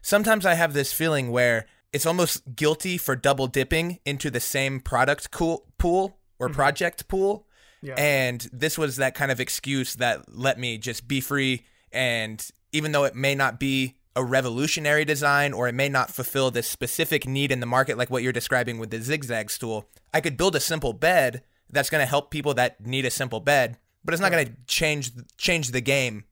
[0.00, 4.80] sometimes I have this feeling where it's almost guilty for double dipping into the same
[4.80, 6.54] product cool, pool or mm-hmm.
[6.54, 7.46] project pool.
[7.82, 7.94] Yeah.
[7.94, 11.64] And this was that kind of excuse that let me just be free.
[11.92, 16.50] And even though it may not be a revolutionary design or it may not fulfill
[16.50, 20.20] this specific need in the market, like what you're describing with the zigzag stool, I
[20.20, 23.78] could build a simple bed that's going to help people that need a simple bed,
[24.04, 26.24] but it's not going to change change the game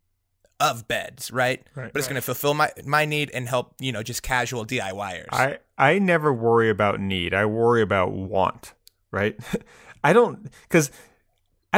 [0.60, 1.64] of beds, right?
[1.74, 4.66] Right, but it's going to fulfill my my need and help you know just casual
[4.66, 5.28] DIYers.
[5.30, 7.34] I I never worry about need.
[7.34, 8.74] I worry about want.
[9.10, 9.38] Right?
[10.04, 10.90] I don't because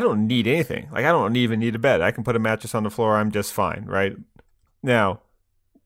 [0.01, 0.89] I don't need anything.
[0.91, 2.01] Like I don't even need a bed.
[2.01, 3.17] I can put a mattress on the floor.
[3.17, 3.85] I'm just fine.
[3.85, 4.17] Right?
[4.83, 5.21] Now,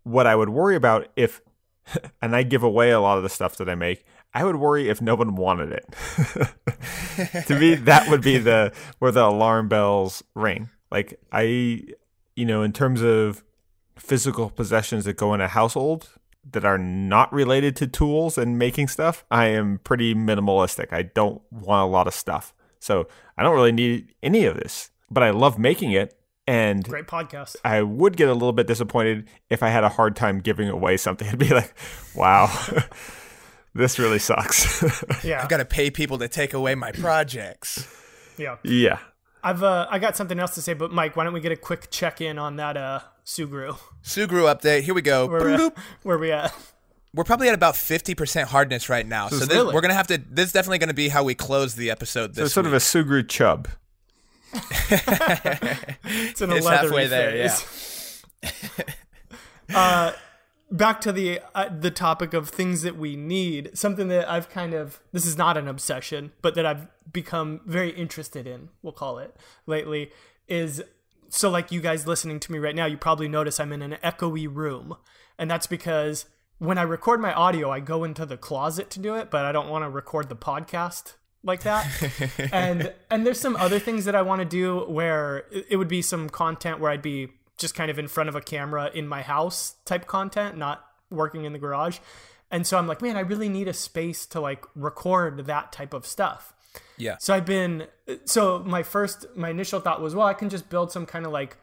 [0.04, 1.40] what I would worry about if,
[2.22, 4.04] and I give away a lot of the stuff that I make.
[4.32, 7.44] I would worry if no one wanted it.
[7.46, 10.70] to me, that would be the where the alarm bells ring.
[10.92, 11.82] Like I,
[12.36, 13.42] you know, in terms of
[13.96, 16.10] physical possessions that go in a household
[16.52, 20.92] that are not related to tools and making stuff, I am pretty minimalistic.
[20.92, 22.54] I don't want a lot of stuff.
[22.84, 26.14] So I don't really need any of this, but I love making it.
[26.46, 27.56] And Great podcast.
[27.64, 30.98] I would get a little bit disappointed if I had a hard time giving away
[30.98, 31.26] something.
[31.32, 31.74] I'd be like,
[32.14, 32.52] wow,
[33.74, 34.84] this really sucks.
[35.24, 35.42] Yeah.
[35.42, 37.88] I've got to pay people to take away my projects.
[38.36, 38.56] yeah.
[38.62, 38.98] yeah.
[39.42, 41.56] I've uh, I got something else to say, but Mike, why don't we get a
[41.56, 43.78] quick check in on that uh Sugru?
[44.02, 44.82] Sugru update.
[44.82, 45.26] Here we go.
[45.26, 45.78] Where, Bloop.
[46.02, 46.54] where we at?
[47.14, 49.28] We're probably at about 50% hardness right now.
[49.28, 49.72] So this, Really?
[49.72, 51.90] we're going to have to, this is definitely going to be how we close the
[51.90, 53.68] episode So this sort of a Sugru chub.
[56.04, 58.22] It's in a It's leathery halfway there, phase.
[59.74, 60.12] uh,
[60.70, 63.70] back to the uh, the topic of things that we need.
[63.76, 67.90] Something that I've kind of this is not an obsession, but that I've become very
[67.90, 68.68] interested in.
[68.82, 69.34] We'll call it
[69.66, 70.10] lately
[70.46, 70.82] is
[71.30, 72.86] so like you guys listening to me right now.
[72.86, 74.96] You probably notice I'm in an echoey room,
[75.38, 76.26] and that's because
[76.58, 79.52] when I record my audio, I go into the closet to do it, but I
[79.52, 81.86] don't want to record the podcast like that.
[82.52, 85.88] and and there's some other things that I want to do where it it would
[85.88, 89.06] be some content where I'd be just kind of in front of a camera in
[89.06, 91.98] my house type content, not working in the garage.
[92.50, 95.94] And so I'm like, man, I really need a space to like record that type
[95.94, 96.52] of stuff.
[96.96, 97.16] Yeah.
[97.18, 97.86] So I've been
[98.24, 101.32] so my first my initial thought was, well, I can just build some kind of
[101.32, 101.56] like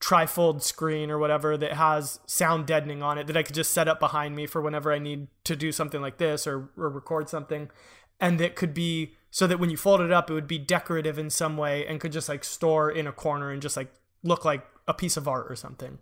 [0.00, 3.88] trifold screen or whatever that has sound deadening on it that I could just set
[3.88, 7.28] up behind me for whenever I need to do something like this or, or record
[7.28, 7.70] something.
[8.20, 11.18] And that could be so that when you fold it up, it would be decorative
[11.18, 14.44] in some way and could just like store in a corner and just like look
[14.44, 15.98] like a piece of art or something.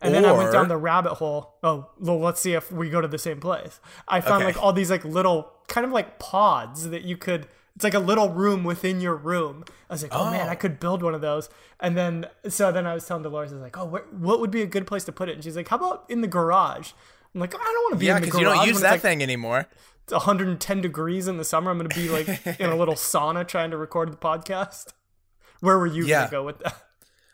[0.00, 1.56] And then I went down the rabbit hole.
[1.62, 3.80] Oh, well, let's see if we go to the same place.
[4.06, 4.54] I found Okay.
[4.54, 7.48] like all these like little kind of like pods that you could.
[7.78, 9.64] It's like a little room within your room.
[9.88, 11.48] I was like, oh, man, I could build one of those.
[11.78, 14.50] And then so then I was telling Dolores, I was like, oh, where, what would
[14.50, 15.36] be a good place to put it?
[15.36, 16.90] And she's like, how about in the garage?
[17.34, 18.40] I'm like, I don't want to be Yeah, in the garage.
[18.40, 18.54] because garage.
[18.54, 19.68] you don't use that like, thing anymore.
[20.02, 21.70] It's 110 degrees in the summer.
[21.70, 22.28] I'm going to be like
[22.60, 24.86] in a little sauna trying to record the podcast.
[25.60, 26.16] Where were you Yeah.
[26.16, 26.82] going to go with that?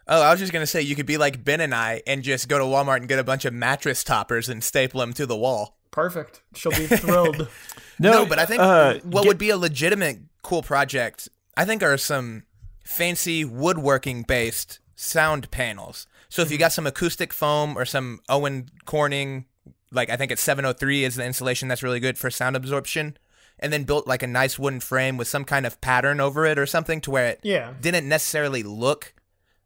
[0.06, 2.46] Oh, I was just gonna say you could be like Ben and I and just
[2.46, 5.34] go to Walmart and get a bunch of mattress toppers and staple them to the
[5.34, 5.78] wall.
[5.92, 6.42] Perfect.
[6.54, 7.48] She'll be thrilled.
[7.98, 11.82] No, but I think uh, what get- would be a legitimate cool project, I think,
[11.82, 12.44] are some
[12.84, 16.06] fancy woodworking based sound panels.
[16.28, 16.74] So if you got mm-hmm.
[16.74, 19.46] some acoustic foam or some Owen Corning,
[19.90, 23.16] like I think it's 703 is the insulation that's really good for sound absorption,
[23.58, 26.58] and then built like a nice wooden frame with some kind of pattern over it
[26.58, 27.74] or something to where it Yeah.
[27.80, 29.14] didn't necessarily look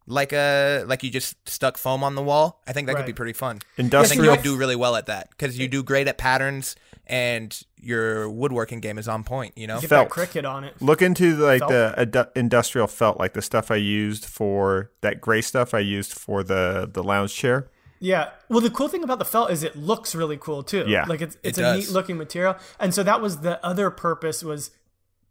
[0.05, 2.61] like a like you just stuck foam on the wall.
[2.67, 3.57] I think that could be pretty fun.
[3.57, 6.17] I think you Industrial would do really well at that because you do great at
[6.17, 6.75] patterns
[7.09, 9.57] and your woodworking game is on point.
[9.57, 10.13] You know, Get Felt.
[10.13, 10.75] that Cricut on it.
[10.81, 11.71] Look into like Felt?
[11.71, 16.13] the adu- industrial felt, like the stuff I used for that gray stuff I used
[16.13, 17.69] for the the lounge chair.
[18.01, 18.29] Yeah.
[18.47, 20.85] Well, the cool thing about the felt is it looks really cool too.
[20.87, 21.03] Yeah.
[21.05, 21.87] Like it's it's It a does.
[21.87, 22.55] neat looking material.
[22.79, 24.71] And so that was the other purpose was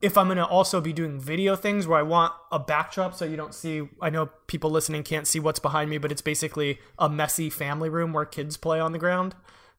[0.03, 3.37] if I'm gonna also be doing video things where I want a backdrop so you
[3.37, 7.09] don't see I know people listening can't see what's behind me, but it's basically a
[7.09, 9.35] messy family room where kids play on the ground.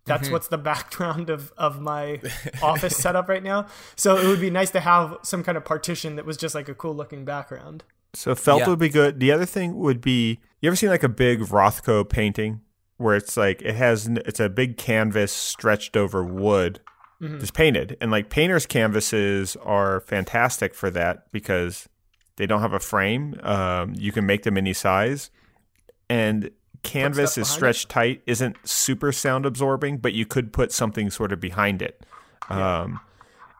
[0.09, 0.33] That's Mm-hmm.
[0.33, 2.19] what's the background of, of my
[2.61, 3.67] office setup right now.
[3.95, 6.67] So it would be nice to have some kind of partition that was just like
[6.67, 7.85] a cool looking background.
[8.13, 8.67] So felt Yeah.
[8.69, 9.21] would be good.
[9.21, 12.59] The other thing would be you ever seen like a big Rothko painting
[12.97, 16.81] where it's like it has it's a big canvas stretched over wood,
[17.21, 21.87] just painted, and like painters' canvases are fantastic for that because
[22.37, 23.39] they don't have a frame.
[23.43, 25.29] Um, you can make them any size,
[26.09, 26.49] and
[26.83, 31.39] canvas is stretched tight isn't super sound absorbing, but you could put something sort of
[31.39, 32.03] behind it.
[32.49, 32.99] Um,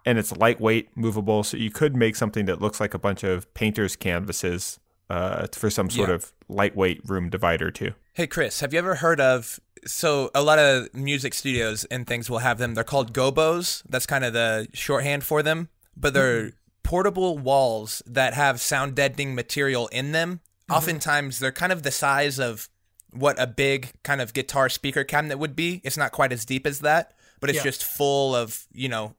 [0.06, 3.54] and it's lightweight, movable, so you could make something that looks like a bunch of
[3.54, 4.80] painters' canvases
[5.10, 6.16] uh, for some sort Yeah.
[6.16, 7.94] of lightweight room divider too.
[8.14, 12.30] Hey Chris, have you ever heard of so a lot of music studios and things
[12.30, 12.74] will have them.
[12.74, 13.82] They're called gobos.
[13.88, 16.52] That's kind of the shorthand for them, but they're
[16.84, 20.42] portable walls that have sound deadening material in them.
[20.70, 22.68] Oftentimes they're kind of the size of
[23.12, 25.82] what a big kind of guitar speaker cabinet would be.
[25.84, 27.64] It's not quite as deep as that, but it's Yeah.
[27.64, 29.16] just full of, you know,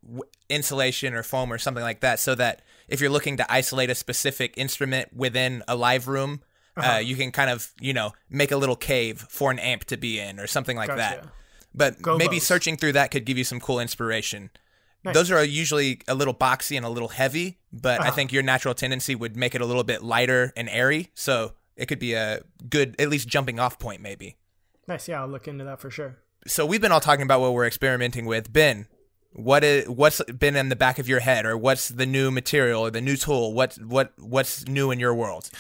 [0.49, 3.95] insulation or foam or something like that so that if you're looking to isolate a
[3.95, 6.43] specific instrument within a live room,
[6.77, 6.95] Uh-huh.
[6.95, 9.97] uh, you can kind of, you know, make a little cave for an amp to
[9.97, 11.17] be in or something like that.
[11.17, 11.33] Gotcha.
[11.75, 12.43] But maybe Gobos.
[12.43, 14.51] searching through that could give you some cool inspiration.
[15.05, 15.15] Nice.
[15.15, 18.17] Those are usually a little boxy and a little heavy, but I Uh-huh.
[18.17, 21.11] think your natural tendency would make it a little bit lighter and airy.
[21.15, 24.37] So it could be a good, at least jumping off point, maybe.
[24.87, 25.09] Nice.
[25.09, 26.19] Yeah, I'll look into that for sure.
[26.47, 28.53] So we've been all talking about what we're experimenting with.
[28.53, 28.87] Ben,
[29.33, 32.83] what is what's been in the back of your head, or what's the new material
[32.83, 33.53] or the new tool?
[33.53, 35.51] What what what's new in your world?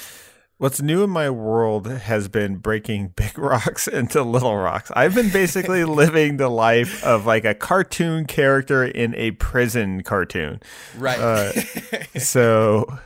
[0.59, 4.90] What's new in my world has been breaking big rocks into little rocks.
[4.94, 10.61] I've been basically living the life of like a cartoon character in a prison cartoon.
[10.98, 11.18] Right.
[11.18, 11.52] Uh,
[12.18, 12.98] so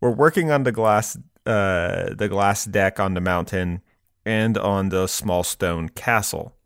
[0.00, 3.80] we're working on the glass uh, the glass deck on the mountain
[4.24, 6.56] and on the small stone castle.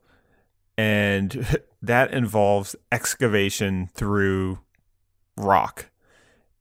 [0.76, 4.60] And that involves excavation through
[5.36, 5.90] rock.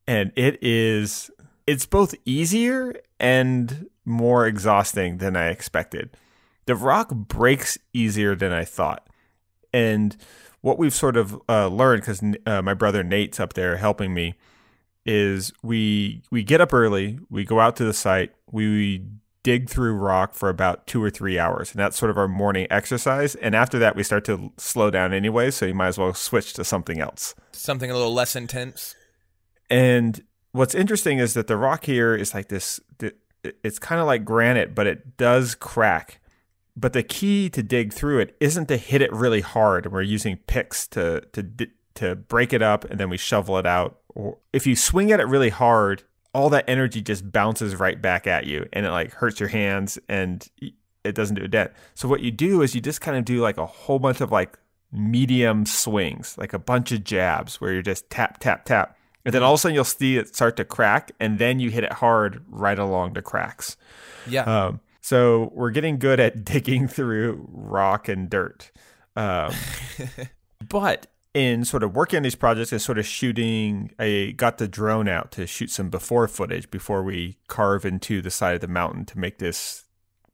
[0.08, 1.30] And it is
[1.68, 6.18] it's both easier and more exhausting than I expected.
[6.66, 9.08] The rock breaks easier than I thought.
[9.72, 10.18] And
[10.62, 14.34] what we've sort of uh, learned, because uh, my brother Nate's up there helping me,
[15.10, 19.04] is we we get up early, we go out to the site, we
[19.42, 22.68] dig through rock for about two or three hours, and that's sort of our morning
[22.70, 23.34] exercise.
[23.36, 26.54] And after that, we start to slow down anyway, so you might as well switch
[26.54, 27.34] to something else.
[27.52, 28.94] Something a little less intense.
[29.68, 32.80] And what's interesting is that the rock here is like this.
[33.44, 36.22] It's kind of like granite, but it does crack.
[36.76, 39.86] But the key to dig through it isn't to hit it really hard.
[39.86, 41.44] And we're using picks to to
[41.96, 43.99] to break it up, and then we shovel it out.
[44.16, 48.28] Or if you swing at it really hard, all that energy just bounces right back
[48.28, 50.48] at you, and it like hurts your hands, and
[51.04, 51.72] it doesn't do a dent.
[51.96, 54.32] So what you do is you just kind of do like a whole bunch of
[54.32, 54.58] like
[54.92, 58.98] medium swings, like a bunch of jabs, where you're just tap tap tap.
[59.26, 61.70] And then all of a sudden you'll see it start to crack, and then you
[61.72, 63.78] hit it hard right along the cracks.
[64.28, 64.44] Yeah.
[64.44, 68.72] Um, so we're getting good at digging through rock and dirt.
[69.16, 69.54] Um,
[70.70, 74.68] but in sort of working on these projects and sort of shooting, I got the
[74.68, 78.68] drone out to shoot some before footage before we carve into the side of the
[78.68, 79.86] mountain to make this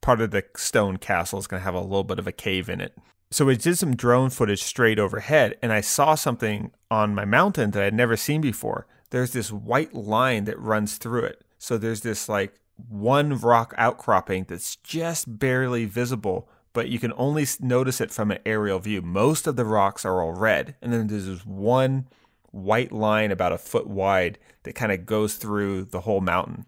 [0.01, 2.69] part of the stone castle is going to have a little bit of a cave
[2.69, 2.95] in it.
[3.31, 7.71] So we did some drone footage straight overhead, and I saw something on my mountain
[7.71, 8.87] that I'd never seen before.
[9.09, 11.43] There's this white line that runs through it.
[11.57, 12.53] So there's this like
[12.87, 18.39] one rock outcropping that's just barely visible, but you can only notice it from an
[18.45, 19.01] aerial view.
[19.01, 22.05] Most of the rocks are all red, and then there's this one
[22.51, 26.65] white line about a foot wide that kind of goes through the whole mountain.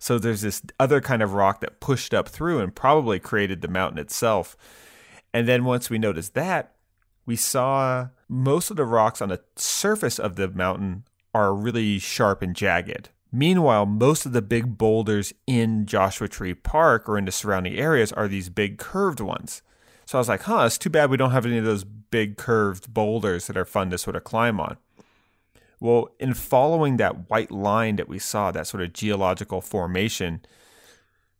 [0.00, 3.68] So there's this other kind of rock that pushed up through and probably created the
[3.68, 4.56] mountain itself.
[5.32, 6.74] And then once we noticed that,
[7.24, 12.42] we saw most of the rocks on the surface of the mountain are really sharp
[12.42, 13.10] and jagged.
[13.34, 18.12] Meanwhile, most of the big boulders in Joshua Tree Park or in the surrounding areas
[18.12, 19.60] are these big curved ones.
[20.06, 22.36] So I was like, huh, it's too bad we don't have any of those big
[22.36, 24.76] curved boulders that are fun to sort of climb on.
[25.80, 30.42] Well, in following that white line that we saw, that sort of geological formation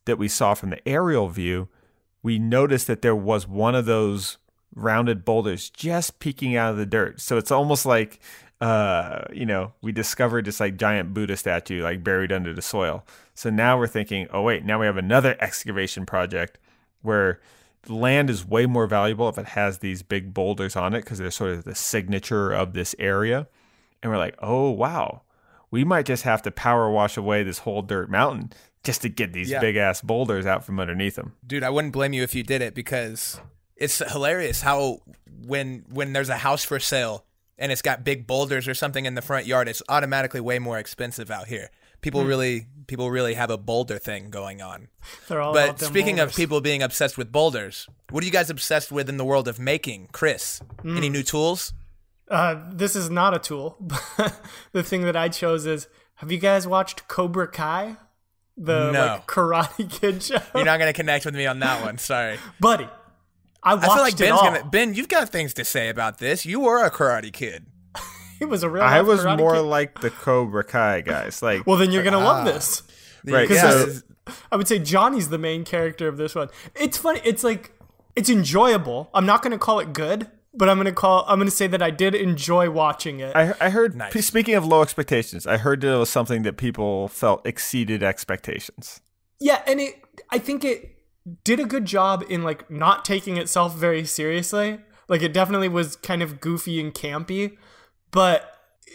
[0.06, 1.68] that we saw from the aerial view,
[2.24, 4.38] we noticed that there was one of those
[4.74, 7.20] rounded boulders just peeking out of the dirt.
[7.20, 8.18] So it's almost like,
[8.60, 13.04] uh, you know, we discovered this like giant Buddha statue like buried under the soil.
[13.34, 16.58] So now we're thinking, oh wait, now we have another excavation project
[17.02, 17.40] where
[17.88, 21.30] land is way more valuable if it has these big boulders on it because they're
[21.30, 23.46] sort of the signature of this area.
[24.02, 25.22] And we're like, oh wow,
[25.70, 28.52] we might just have to power wash away this whole dirt mountain
[28.82, 29.60] just to get these Yeah.
[29.60, 31.34] big ass boulders out from underneath them.
[31.46, 33.40] Dude, I wouldn't blame you if you did it because
[33.84, 35.00] it's hilarious how
[35.46, 37.24] when when there's a house for sale
[37.58, 40.78] and it's got big boulders or something in the front yard, it's automatically way more
[40.78, 41.70] expensive out here.
[42.00, 42.28] People Hmm.
[42.28, 44.88] really people really have a boulder thing going on.
[45.28, 48.92] They're all But speaking of people being obsessed with boulders, what are you guys obsessed
[48.92, 50.08] with in the world of making?
[50.12, 50.96] Chris, Hmm.
[50.98, 51.72] any new tools?
[52.30, 53.76] Uh, this is not a tool.
[54.72, 57.96] the thing that I chose is have you guys watched Cobra Kai?
[58.56, 59.06] The No.
[59.06, 60.38] like Karate Kid show.
[60.54, 61.98] You're not gonna connect with me on that one.
[61.98, 62.38] Sorry.
[62.60, 62.88] Buddy,
[63.64, 64.42] I watched I feel like it Ben's all.
[64.44, 64.64] gonna.
[64.64, 66.44] Ben, you've got things to say about this.
[66.44, 67.66] You were a Karate Kid.
[68.40, 68.82] He was a real.
[68.82, 69.60] I was more Kid.
[69.60, 71.40] like the Cobra Kai guys.
[71.40, 72.24] Like, Well, then you're gonna Ah.
[72.42, 72.82] love this.
[73.24, 73.48] right?
[73.48, 73.92] Yeah, So
[74.50, 76.48] I would say Johnny's the main character of this one.
[76.74, 77.20] It's funny.
[77.24, 77.72] It's like
[78.16, 79.08] it's enjoyable.
[79.14, 81.24] I'm not gonna call it good, but I'm gonna call.
[81.28, 83.34] I'm gonna say that I did enjoy watching it.
[83.36, 83.94] I, I heard.
[83.96, 84.26] Nice.
[84.26, 89.00] Speaking of low expectations, I heard that it was something that people felt exceeded expectations.
[89.38, 90.02] yeah, and it.
[90.30, 90.93] I think it
[91.42, 94.80] did a good job in like not taking itself very seriously.
[95.08, 97.56] Like it definitely was kind of goofy and campy,
[98.10, 98.50] but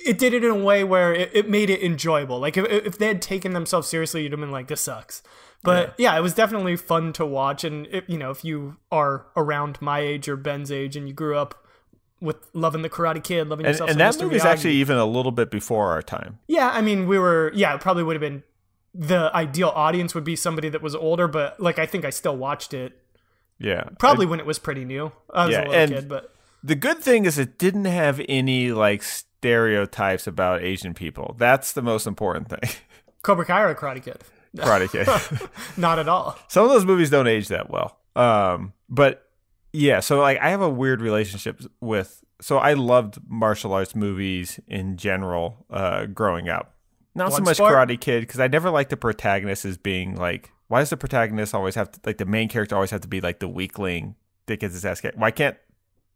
[0.06, 2.40] it did it in a way where it, it made it enjoyable.
[2.40, 5.22] Like if, if they had taken themselves seriously, you'd have been like, "This sucks."
[5.62, 7.64] But yeah, it was definitely fun to watch.
[7.64, 11.14] And it, you know, if you are around my age or Ben's age and you
[11.14, 11.66] grew up
[12.22, 14.22] with loving the Karate Kid, loving And, yourself, and that Mr.
[14.24, 14.46] movie's Miyagi.
[14.46, 16.40] actually even a little bit before our time.
[16.48, 17.52] Yeah, I mean, we were.
[17.54, 18.44] Yeah, it probably would have been
[18.94, 22.36] the ideal audience would be somebody that was older, but like I think I still
[22.36, 23.00] watched it
[23.60, 25.12] Yeah, probably when it was pretty new.
[25.34, 26.34] I was Yeah, a little and- kid, but
[26.64, 31.36] The good thing is it didn't have any like stereotypes about Asian people.
[31.38, 32.70] That's the most important thing.
[33.22, 34.18] Cobra Kai or Karate Kid?
[34.58, 35.50] Karate Kid.
[35.78, 36.38] Not at all.
[36.48, 37.98] Some of those movies don't age that well.
[38.16, 39.26] Um, but
[39.72, 42.24] yeah, so like I have a weird relationship with.
[42.42, 46.74] So I loved martial arts movies in general uh, growing up.
[47.16, 47.88] Not so much Bloodsport?
[47.88, 50.52] Karate Kid because I never liked the protagonist as being like.
[50.68, 53.22] Why does the protagonist always have to like the main character always have to be
[53.22, 55.18] like the weakling that gets his ass kicked?
[55.18, 55.58] Why can't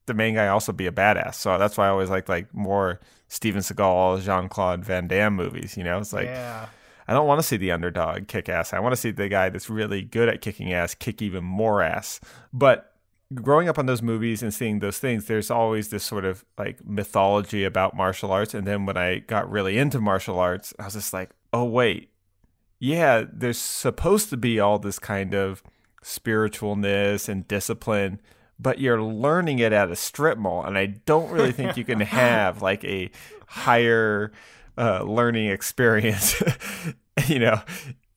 [0.06, 1.36] the main guy also be a badass?
[1.36, 5.76] So that's why I always like like more Steven Seagal, Jean Claude Van Damme movies.
[5.76, 6.68] You know, it's like yeah.
[7.08, 8.74] I don't want to see the underdog kick ass.
[8.74, 11.82] I want to see the guy that's really good at kicking ass kick even more
[11.82, 12.20] ass.
[12.54, 12.93] But
[13.34, 16.86] growing up on those movies and seeing those things, there's always this sort of like
[16.86, 18.54] mythology about martial arts.
[18.54, 22.10] And then when I got really into martial arts, I was just like, oh, wait.
[22.80, 25.64] Yeah, there's supposed to be all this kind of
[26.04, 28.20] spiritualness and discipline,
[28.60, 30.66] but you're learning it at a strip mall.
[30.66, 33.10] And I don't really think you can have like a
[33.48, 34.32] higher
[34.78, 36.42] uh, learning experience,
[37.28, 37.62] you know,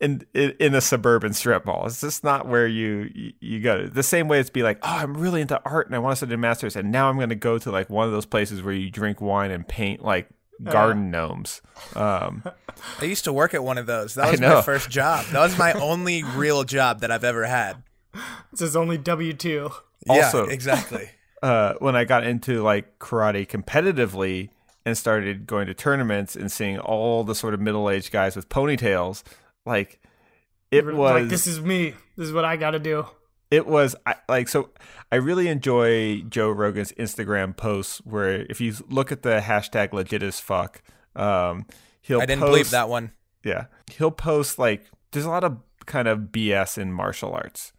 [0.00, 1.86] in, in in a suburban strip mall.
[1.86, 3.86] It's just not where you you, you go.
[3.86, 6.16] The same way it's be like, oh, I'm really into art and I want to
[6.16, 8.62] study a masters, and now I'm going to go to like one of those places
[8.62, 10.28] where you drink wine and paint like
[10.62, 11.62] garden gnomes.
[11.94, 12.42] Um,
[13.00, 14.14] I used to work at one of those.
[14.14, 15.26] That was my first job.
[15.26, 17.82] That was my only real job that I've ever had.
[18.50, 19.70] This is only W two.
[20.08, 21.10] Also- yeah, exactly.
[21.42, 24.50] uh, when I got into like karate competitively
[24.84, 28.48] and started going to tournaments and seeing all the sort of middle aged guys with
[28.48, 29.22] ponytails,
[29.66, 30.00] like
[30.70, 31.94] it was like this is me.
[32.16, 33.06] This is what I got to do.
[33.50, 34.70] it was I, like so
[35.12, 40.22] i really enjoy joe rogan's instagram posts where if you look at the hashtag legit
[40.24, 40.82] as fuck
[41.14, 41.66] um
[42.00, 43.12] he'll I didn't post, believe that one.
[43.44, 47.72] yeah he'll post like there's a lot of kind of bs in martial arts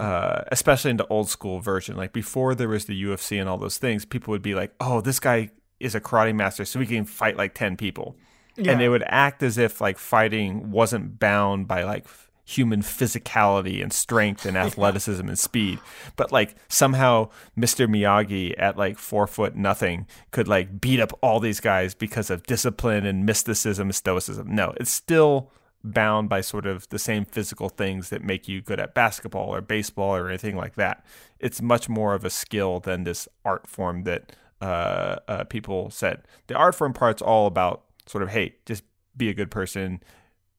[0.00, 3.56] uh, especially in the old school version like before there was the ufc and all
[3.56, 6.86] those things people would be like oh this guy is a karate master so he
[6.86, 8.16] can fight like 10 people
[8.56, 8.72] Yeah.
[8.72, 12.06] and they would act as if like fighting wasn't bound by like
[12.44, 15.80] human physicality and strength and athleticism and speed.
[16.16, 21.40] But like somehow mr miyagi at like four foot nothing could like beat up all
[21.40, 24.54] these guys because of discipline and mysticism and stoicism.
[24.54, 25.50] No it's still
[25.82, 29.60] bound by sort of the same physical things that make you good at basketball or
[29.60, 31.04] baseball or anything like that.
[31.38, 36.22] It's much more of a skill than this art form that uh, uh, people said.
[36.48, 38.82] The art form part's all about sort of hey just
[39.16, 40.02] be a good person.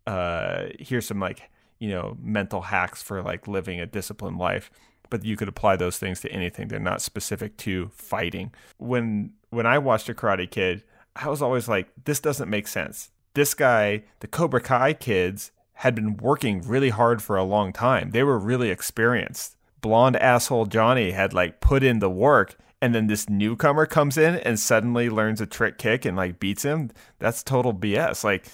[0.05, 4.69] Uh here's some like you know mental hacks for like living a disciplined life.
[5.09, 6.67] But you could apply those things to anything.
[6.67, 8.53] They're not specific to fighting.
[8.77, 10.83] When when i watched a karate kid
[11.15, 13.11] i was always like this doesn't make sense.
[13.33, 18.09] This guy the cobra kai kids had been working really hard for a long time.
[18.09, 19.55] They were really experienced.
[19.81, 24.35] Blonde asshole johnny had like put in the work and then this newcomer comes in
[24.35, 28.45] and suddenly learns a trick kick and like beats him that's total bs like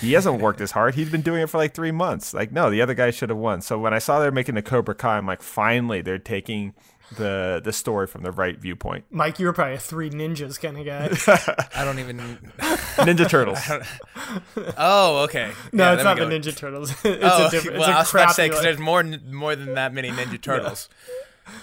[0.00, 2.70] he hasn't worked as hard he's been doing it for like three months like no
[2.70, 5.16] the other guy should have won so when i saw they're making the cobra kai
[5.18, 6.74] i'm like finally they're taking
[7.18, 10.76] the the story from the right viewpoint Mike, you were probably a three ninjas kind
[10.76, 11.06] of guy.
[11.80, 12.18] I don't even.
[12.58, 13.60] ninja turtles
[14.76, 15.52] Oh, okay.
[15.72, 16.24] No, Yeah, it's not the.
[16.24, 16.90] Ninja Turtles.
[17.04, 17.78] it's Oh, a different.
[17.78, 19.94] well, it's I a was about to say because like- there's more more than that
[19.94, 20.88] many Ninja Turtles.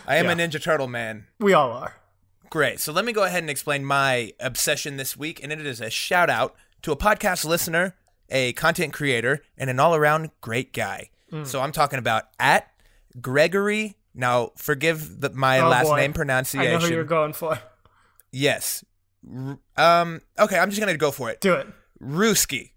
[0.08, 1.26] I am a Ninja Turtle man.
[1.40, 1.96] we all are.
[2.54, 2.80] Great.
[2.80, 5.90] So let me go ahead and explain my obsession this week, and it is a
[5.90, 7.96] shout out to a podcast listener,
[8.30, 11.10] a content creator, and an all around great guy.
[11.32, 11.46] Hmm.
[11.46, 12.70] So I'm talking about at
[13.20, 13.98] Gregory.
[14.14, 15.98] Now, forgive the, my Oh, last boy.
[15.98, 16.74] name I pronunciation.
[16.74, 17.58] know who you're going for.
[18.32, 18.86] yes.
[19.28, 20.22] R- Um.
[20.38, 21.42] Okay, I'm just gonna go for it.
[21.42, 21.66] Do it.
[22.00, 22.70] Ruski.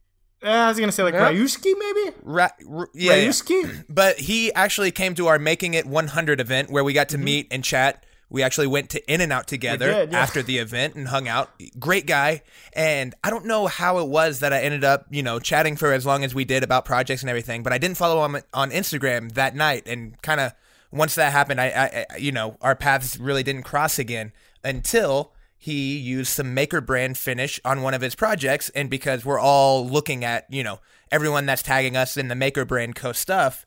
[0.42, 1.32] Uh, I was gonna say like Yeah.
[1.32, 2.16] Ryuski maybe.
[2.22, 3.28] Ra- r- yeah, yeah.
[3.28, 3.84] Ryuski.
[3.90, 7.48] But he actually came to our Making It 100 event where we got to meet
[7.50, 8.04] and chat.
[8.28, 10.18] We actually went to In-N-Out together did, yeah.
[10.18, 11.50] after the event and hung out.
[11.78, 12.42] Great guy.
[12.72, 15.92] And I don't know how it was that I ended up, you know, chatting for
[15.92, 18.70] as long as we did about projects and everything, but I didn't follow him on
[18.70, 19.86] Instagram that night.
[19.86, 20.52] And kind of
[20.90, 24.32] once that happened, I, I, I, you know, our paths really didn't cross again
[24.64, 28.70] until he used some maker brand finish on one of his projects.
[28.70, 32.64] And because we're all looking at, you know, everyone that's tagging us in the maker
[32.64, 33.64] brand co stuff,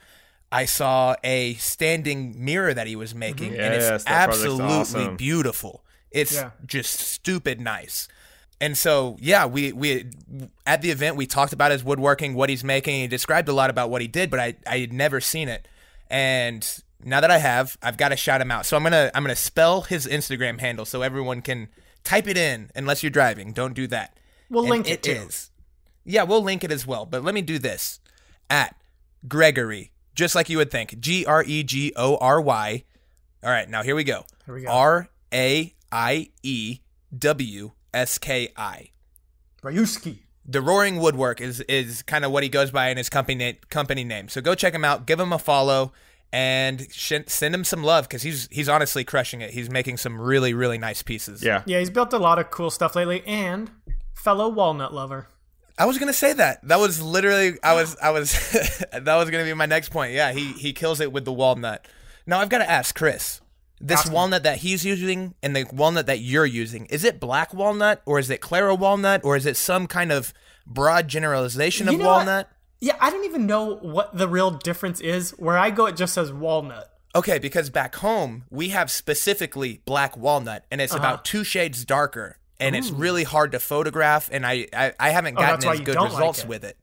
[0.51, 3.19] I saw a standing mirror that he was mm-hmm.
[3.19, 5.15] making, and Yes, it's absolutely awesome.
[5.17, 5.83] beautiful.
[6.11, 6.51] It's Yeah.
[6.65, 8.07] just stupid nice.
[8.61, 10.05] And so, yeah, we we
[10.65, 12.99] at the event we talked about his woodworking, what he's making.
[13.01, 15.67] He described a lot about what he did, but I I had never seen it.
[16.09, 16.67] And
[17.03, 18.65] now that I have, I've got to shout him out.
[18.65, 21.69] So I'm gonna I'm gonna spell his Instagram handle so everyone can
[22.03, 22.69] type it in.
[22.75, 24.17] Unless you're driving, don't do that.
[24.49, 25.11] We'll And link it too.
[25.11, 25.51] is.
[26.03, 27.05] Yeah, we'll link it as well.
[27.05, 27.99] But let me do this
[28.49, 28.75] at
[29.27, 30.99] Gregory, just like you would think.
[30.99, 32.83] G R E G O R Y.
[33.43, 34.25] All right, now here we go.
[34.45, 34.69] Here we go.
[34.69, 36.79] R A I E
[37.17, 38.89] W S K I.
[39.63, 40.19] Raiewski.
[40.45, 44.03] The Roaring Woodwork is is kind of what he goes by in his company company
[44.03, 44.29] name.
[44.29, 45.93] So go check him out, give him a follow,
[46.31, 49.51] and sh- send him some love because he's he's honestly crushing it.
[49.51, 51.43] He's making some really really nice pieces.
[51.43, 51.63] Yeah.
[51.65, 53.69] Yeah, he's built a lot of cool stuff lately, and
[54.13, 55.27] fellow walnut lover.
[55.79, 56.59] I was gonna say that.
[56.67, 58.31] That was literally I was I was
[58.91, 60.13] that was gonna be my next point.
[60.13, 61.87] Yeah, he he kills it with the walnut.
[62.27, 63.41] Now I've got to ask Chris.
[63.81, 68.01] This walnut that he's using and the walnut that you're using, is it black walnut
[68.05, 70.33] or is it Claro walnut or is it some kind of
[70.67, 72.15] broad generalization You of know what?
[72.17, 72.51] walnut?
[72.81, 75.31] Yeah, I don't even know what the real difference is.
[75.31, 76.89] Where I go, it just says walnut.
[77.15, 80.83] Okay, because back home we have specifically black walnut and Uh-huh.
[80.85, 85.09] it's about two shades darker and it's really hard to photograph and I I, I
[85.11, 86.47] haven't Oh, gotten as good don't like results it.
[86.47, 86.77] with it.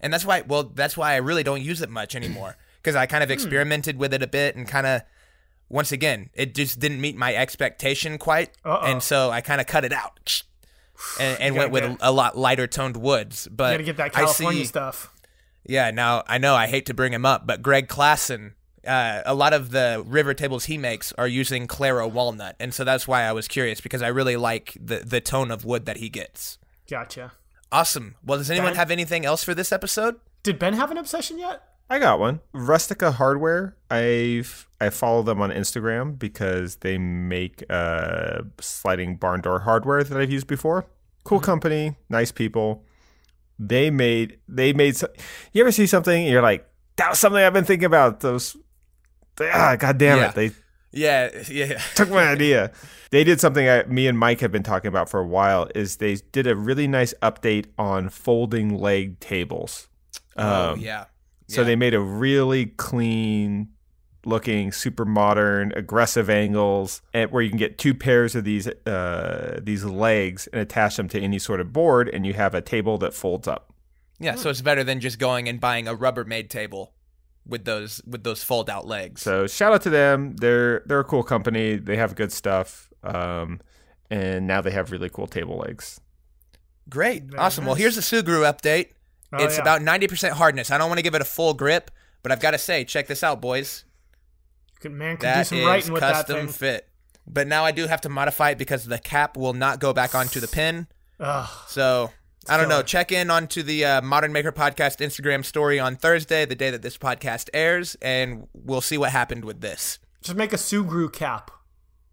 [0.00, 3.06] And that's why well that's why I really don't use it much anymore because I
[3.06, 3.10] Hmm.
[3.10, 5.02] kind of experimented with it a bit and kind of
[5.68, 8.84] once again it just didn't meet my expectation quite Uh-oh.
[8.86, 10.42] and so I kind of cut it out.
[11.18, 14.06] And, and went with a, a lot lighter toned woods, but You gotta get that
[14.16, 15.10] I California see- stuff.
[15.66, 18.52] yeah, now I know I hate to bring him up, but Greg Klassen,
[18.86, 22.84] uh, a lot of the river tables he makes are using Claro walnut, and so
[22.84, 25.98] that's why I was curious because I really like the the tone of wood that
[25.98, 26.58] he gets.
[26.88, 27.32] Gotcha.
[27.70, 28.16] Awesome.
[28.24, 28.76] Well, does anyone Ben?
[28.76, 30.16] have anything else for this episode?
[30.42, 31.62] Did Ben have an obsession yet?
[31.88, 32.40] I got one.
[32.52, 33.76] Rustica Hardware.
[33.90, 40.18] I've I follow them on Instagram because they make uh sliding barn door hardware that
[40.18, 40.86] I've used before.
[41.24, 42.84] Cool company, nice people.
[43.58, 44.96] They made they made.
[44.96, 45.08] So,
[45.52, 48.20] you ever see something and you're like, that was something I've been thinking about.
[48.20, 48.56] Those,
[49.40, 50.28] ah, god damn Yeah.
[50.30, 50.50] it, they
[50.92, 51.78] Yeah, yeah.
[51.94, 52.72] took my idea.
[53.10, 55.68] They did something I, me and Mike have been talking about for a while.
[55.74, 59.88] Is they did a really nice update on folding leg tables.
[60.36, 61.04] oh Um, yeah.
[61.48, 61.66] so Yeah.
[61.68, 63.68] they made a really clean
[64.24, 69.58] looking, super modern, aggressive angles, and where you can get two pairs of these uh,
[69.62, 72.98] these legs and attach them to any sort of board, and you have a table
[72.98, 73.72] that folds up.
[74.20, 76.92] Yeah, so it's better than just going and buying a Rubbermaid table
[77.46, 79.22] with those with those fold out legs.
[79.22, 80.36] So shout out to them.
[80.36, 81.76] They're they're a cool company.
[81.76, 83.60] They have good stuff, um,
[84.10, 86.00] and now they have really cool table legs.
[86.88, 87.24] Great.
[87.24, 87.64] Very awesome.
[87.64, 88.90] Well, here's the Sugru update.
[89.32, 89.62] Oh, it's yeah.
[89.62, 90.70] about 90% hardness.
[90.70, 91.90] I don't want to give it a full grip,
[92.22, 93.84] but I've got to say, check this out, boys.
[94.80, 96.48] Could man could do some is writing with that custom thing.
[96.48, 96.88] fit.
[97.26, 100.14] But now I do have to modify it because the cap will not go back
[100.14, 100.86] onto the pin.
[101.20, 101.48] Ugh.
[101.68, 102.10] So
[102.48, 102.82] I don't know.
[102.82, 106.82] Check in onto the uh, Modern Maker Podcast Instagram story on Thursday, the day that
[106.82, 109.98] this podcast airs, and we'll see what happened with this.
[110.22, 111.50] Just make a Sugru cap.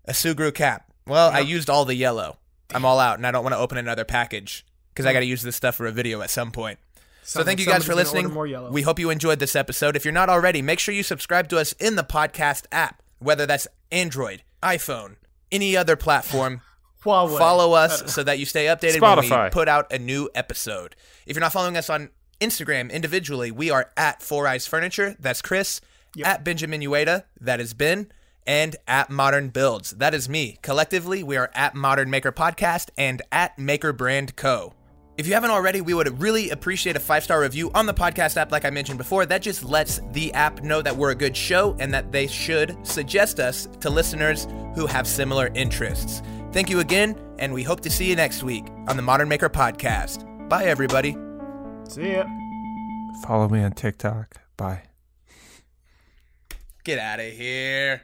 [0.06, 0.92] A Sugru cap.
[1.08, 2.38] Well, I used all the yellow.
[2.74, 5.26] I'm all out, and I don't want to open another package because I got to
[5.26, 6.78] use this stuff for a video at some point.
[7.24, 8.74] So thank like you guys for somebody's gonna order listening.
[8.74, 9.96] We hope you enjoyed this episode.
[9.96, 13.46] If you're not already, make sure you subscribe to us in the podcast app, whether
[13.46, 15.16] that's Android, iPhone,
[15.52, 16.62] any other platform.
[17.04, 17.38] Huawei.
[17.38, 20.96] Follow us so that you stay updated when we put out a new episode.
[21.26, 22.10] If you're not following us on
[22.42, 25.16] Instagram individually, we are at Four Eyes Furniture.
[25.20, 25.82] That's Chris.
[26.24, 27.24] At Benjamin Uyeda.
[27.40, 28.12] That is Ben.
[28.46, 29.92] And at Modern Builds.
[29.92, 30.58] That is me.
[30.62, 34.74] Collectively, we are at Modern Maker Podcast and at Maker Brand Co.
[35.18, 38.38] If you haven't already, we would really appreciate a five star review on the podcast
[38.38, 39.26] app, like I mentioned before.
[39.26, 42.76] That just lets the app know that we're a good show and that they should
[42.88, 46.22] suggest us to listeners who have similar interests.
[46.52, 49.50] Thank you again, and we hope to see you next week on the Modern Maker
[49.50, 50.26] Podcast.
[50.50, 51.16] Bye, everybody.
[51.88, 52.26] See ya.
[53.24, 54.42] Follow me on TikTok.
[54.58, 54.84] Bye.
[56.84, 58.02] Get out of here.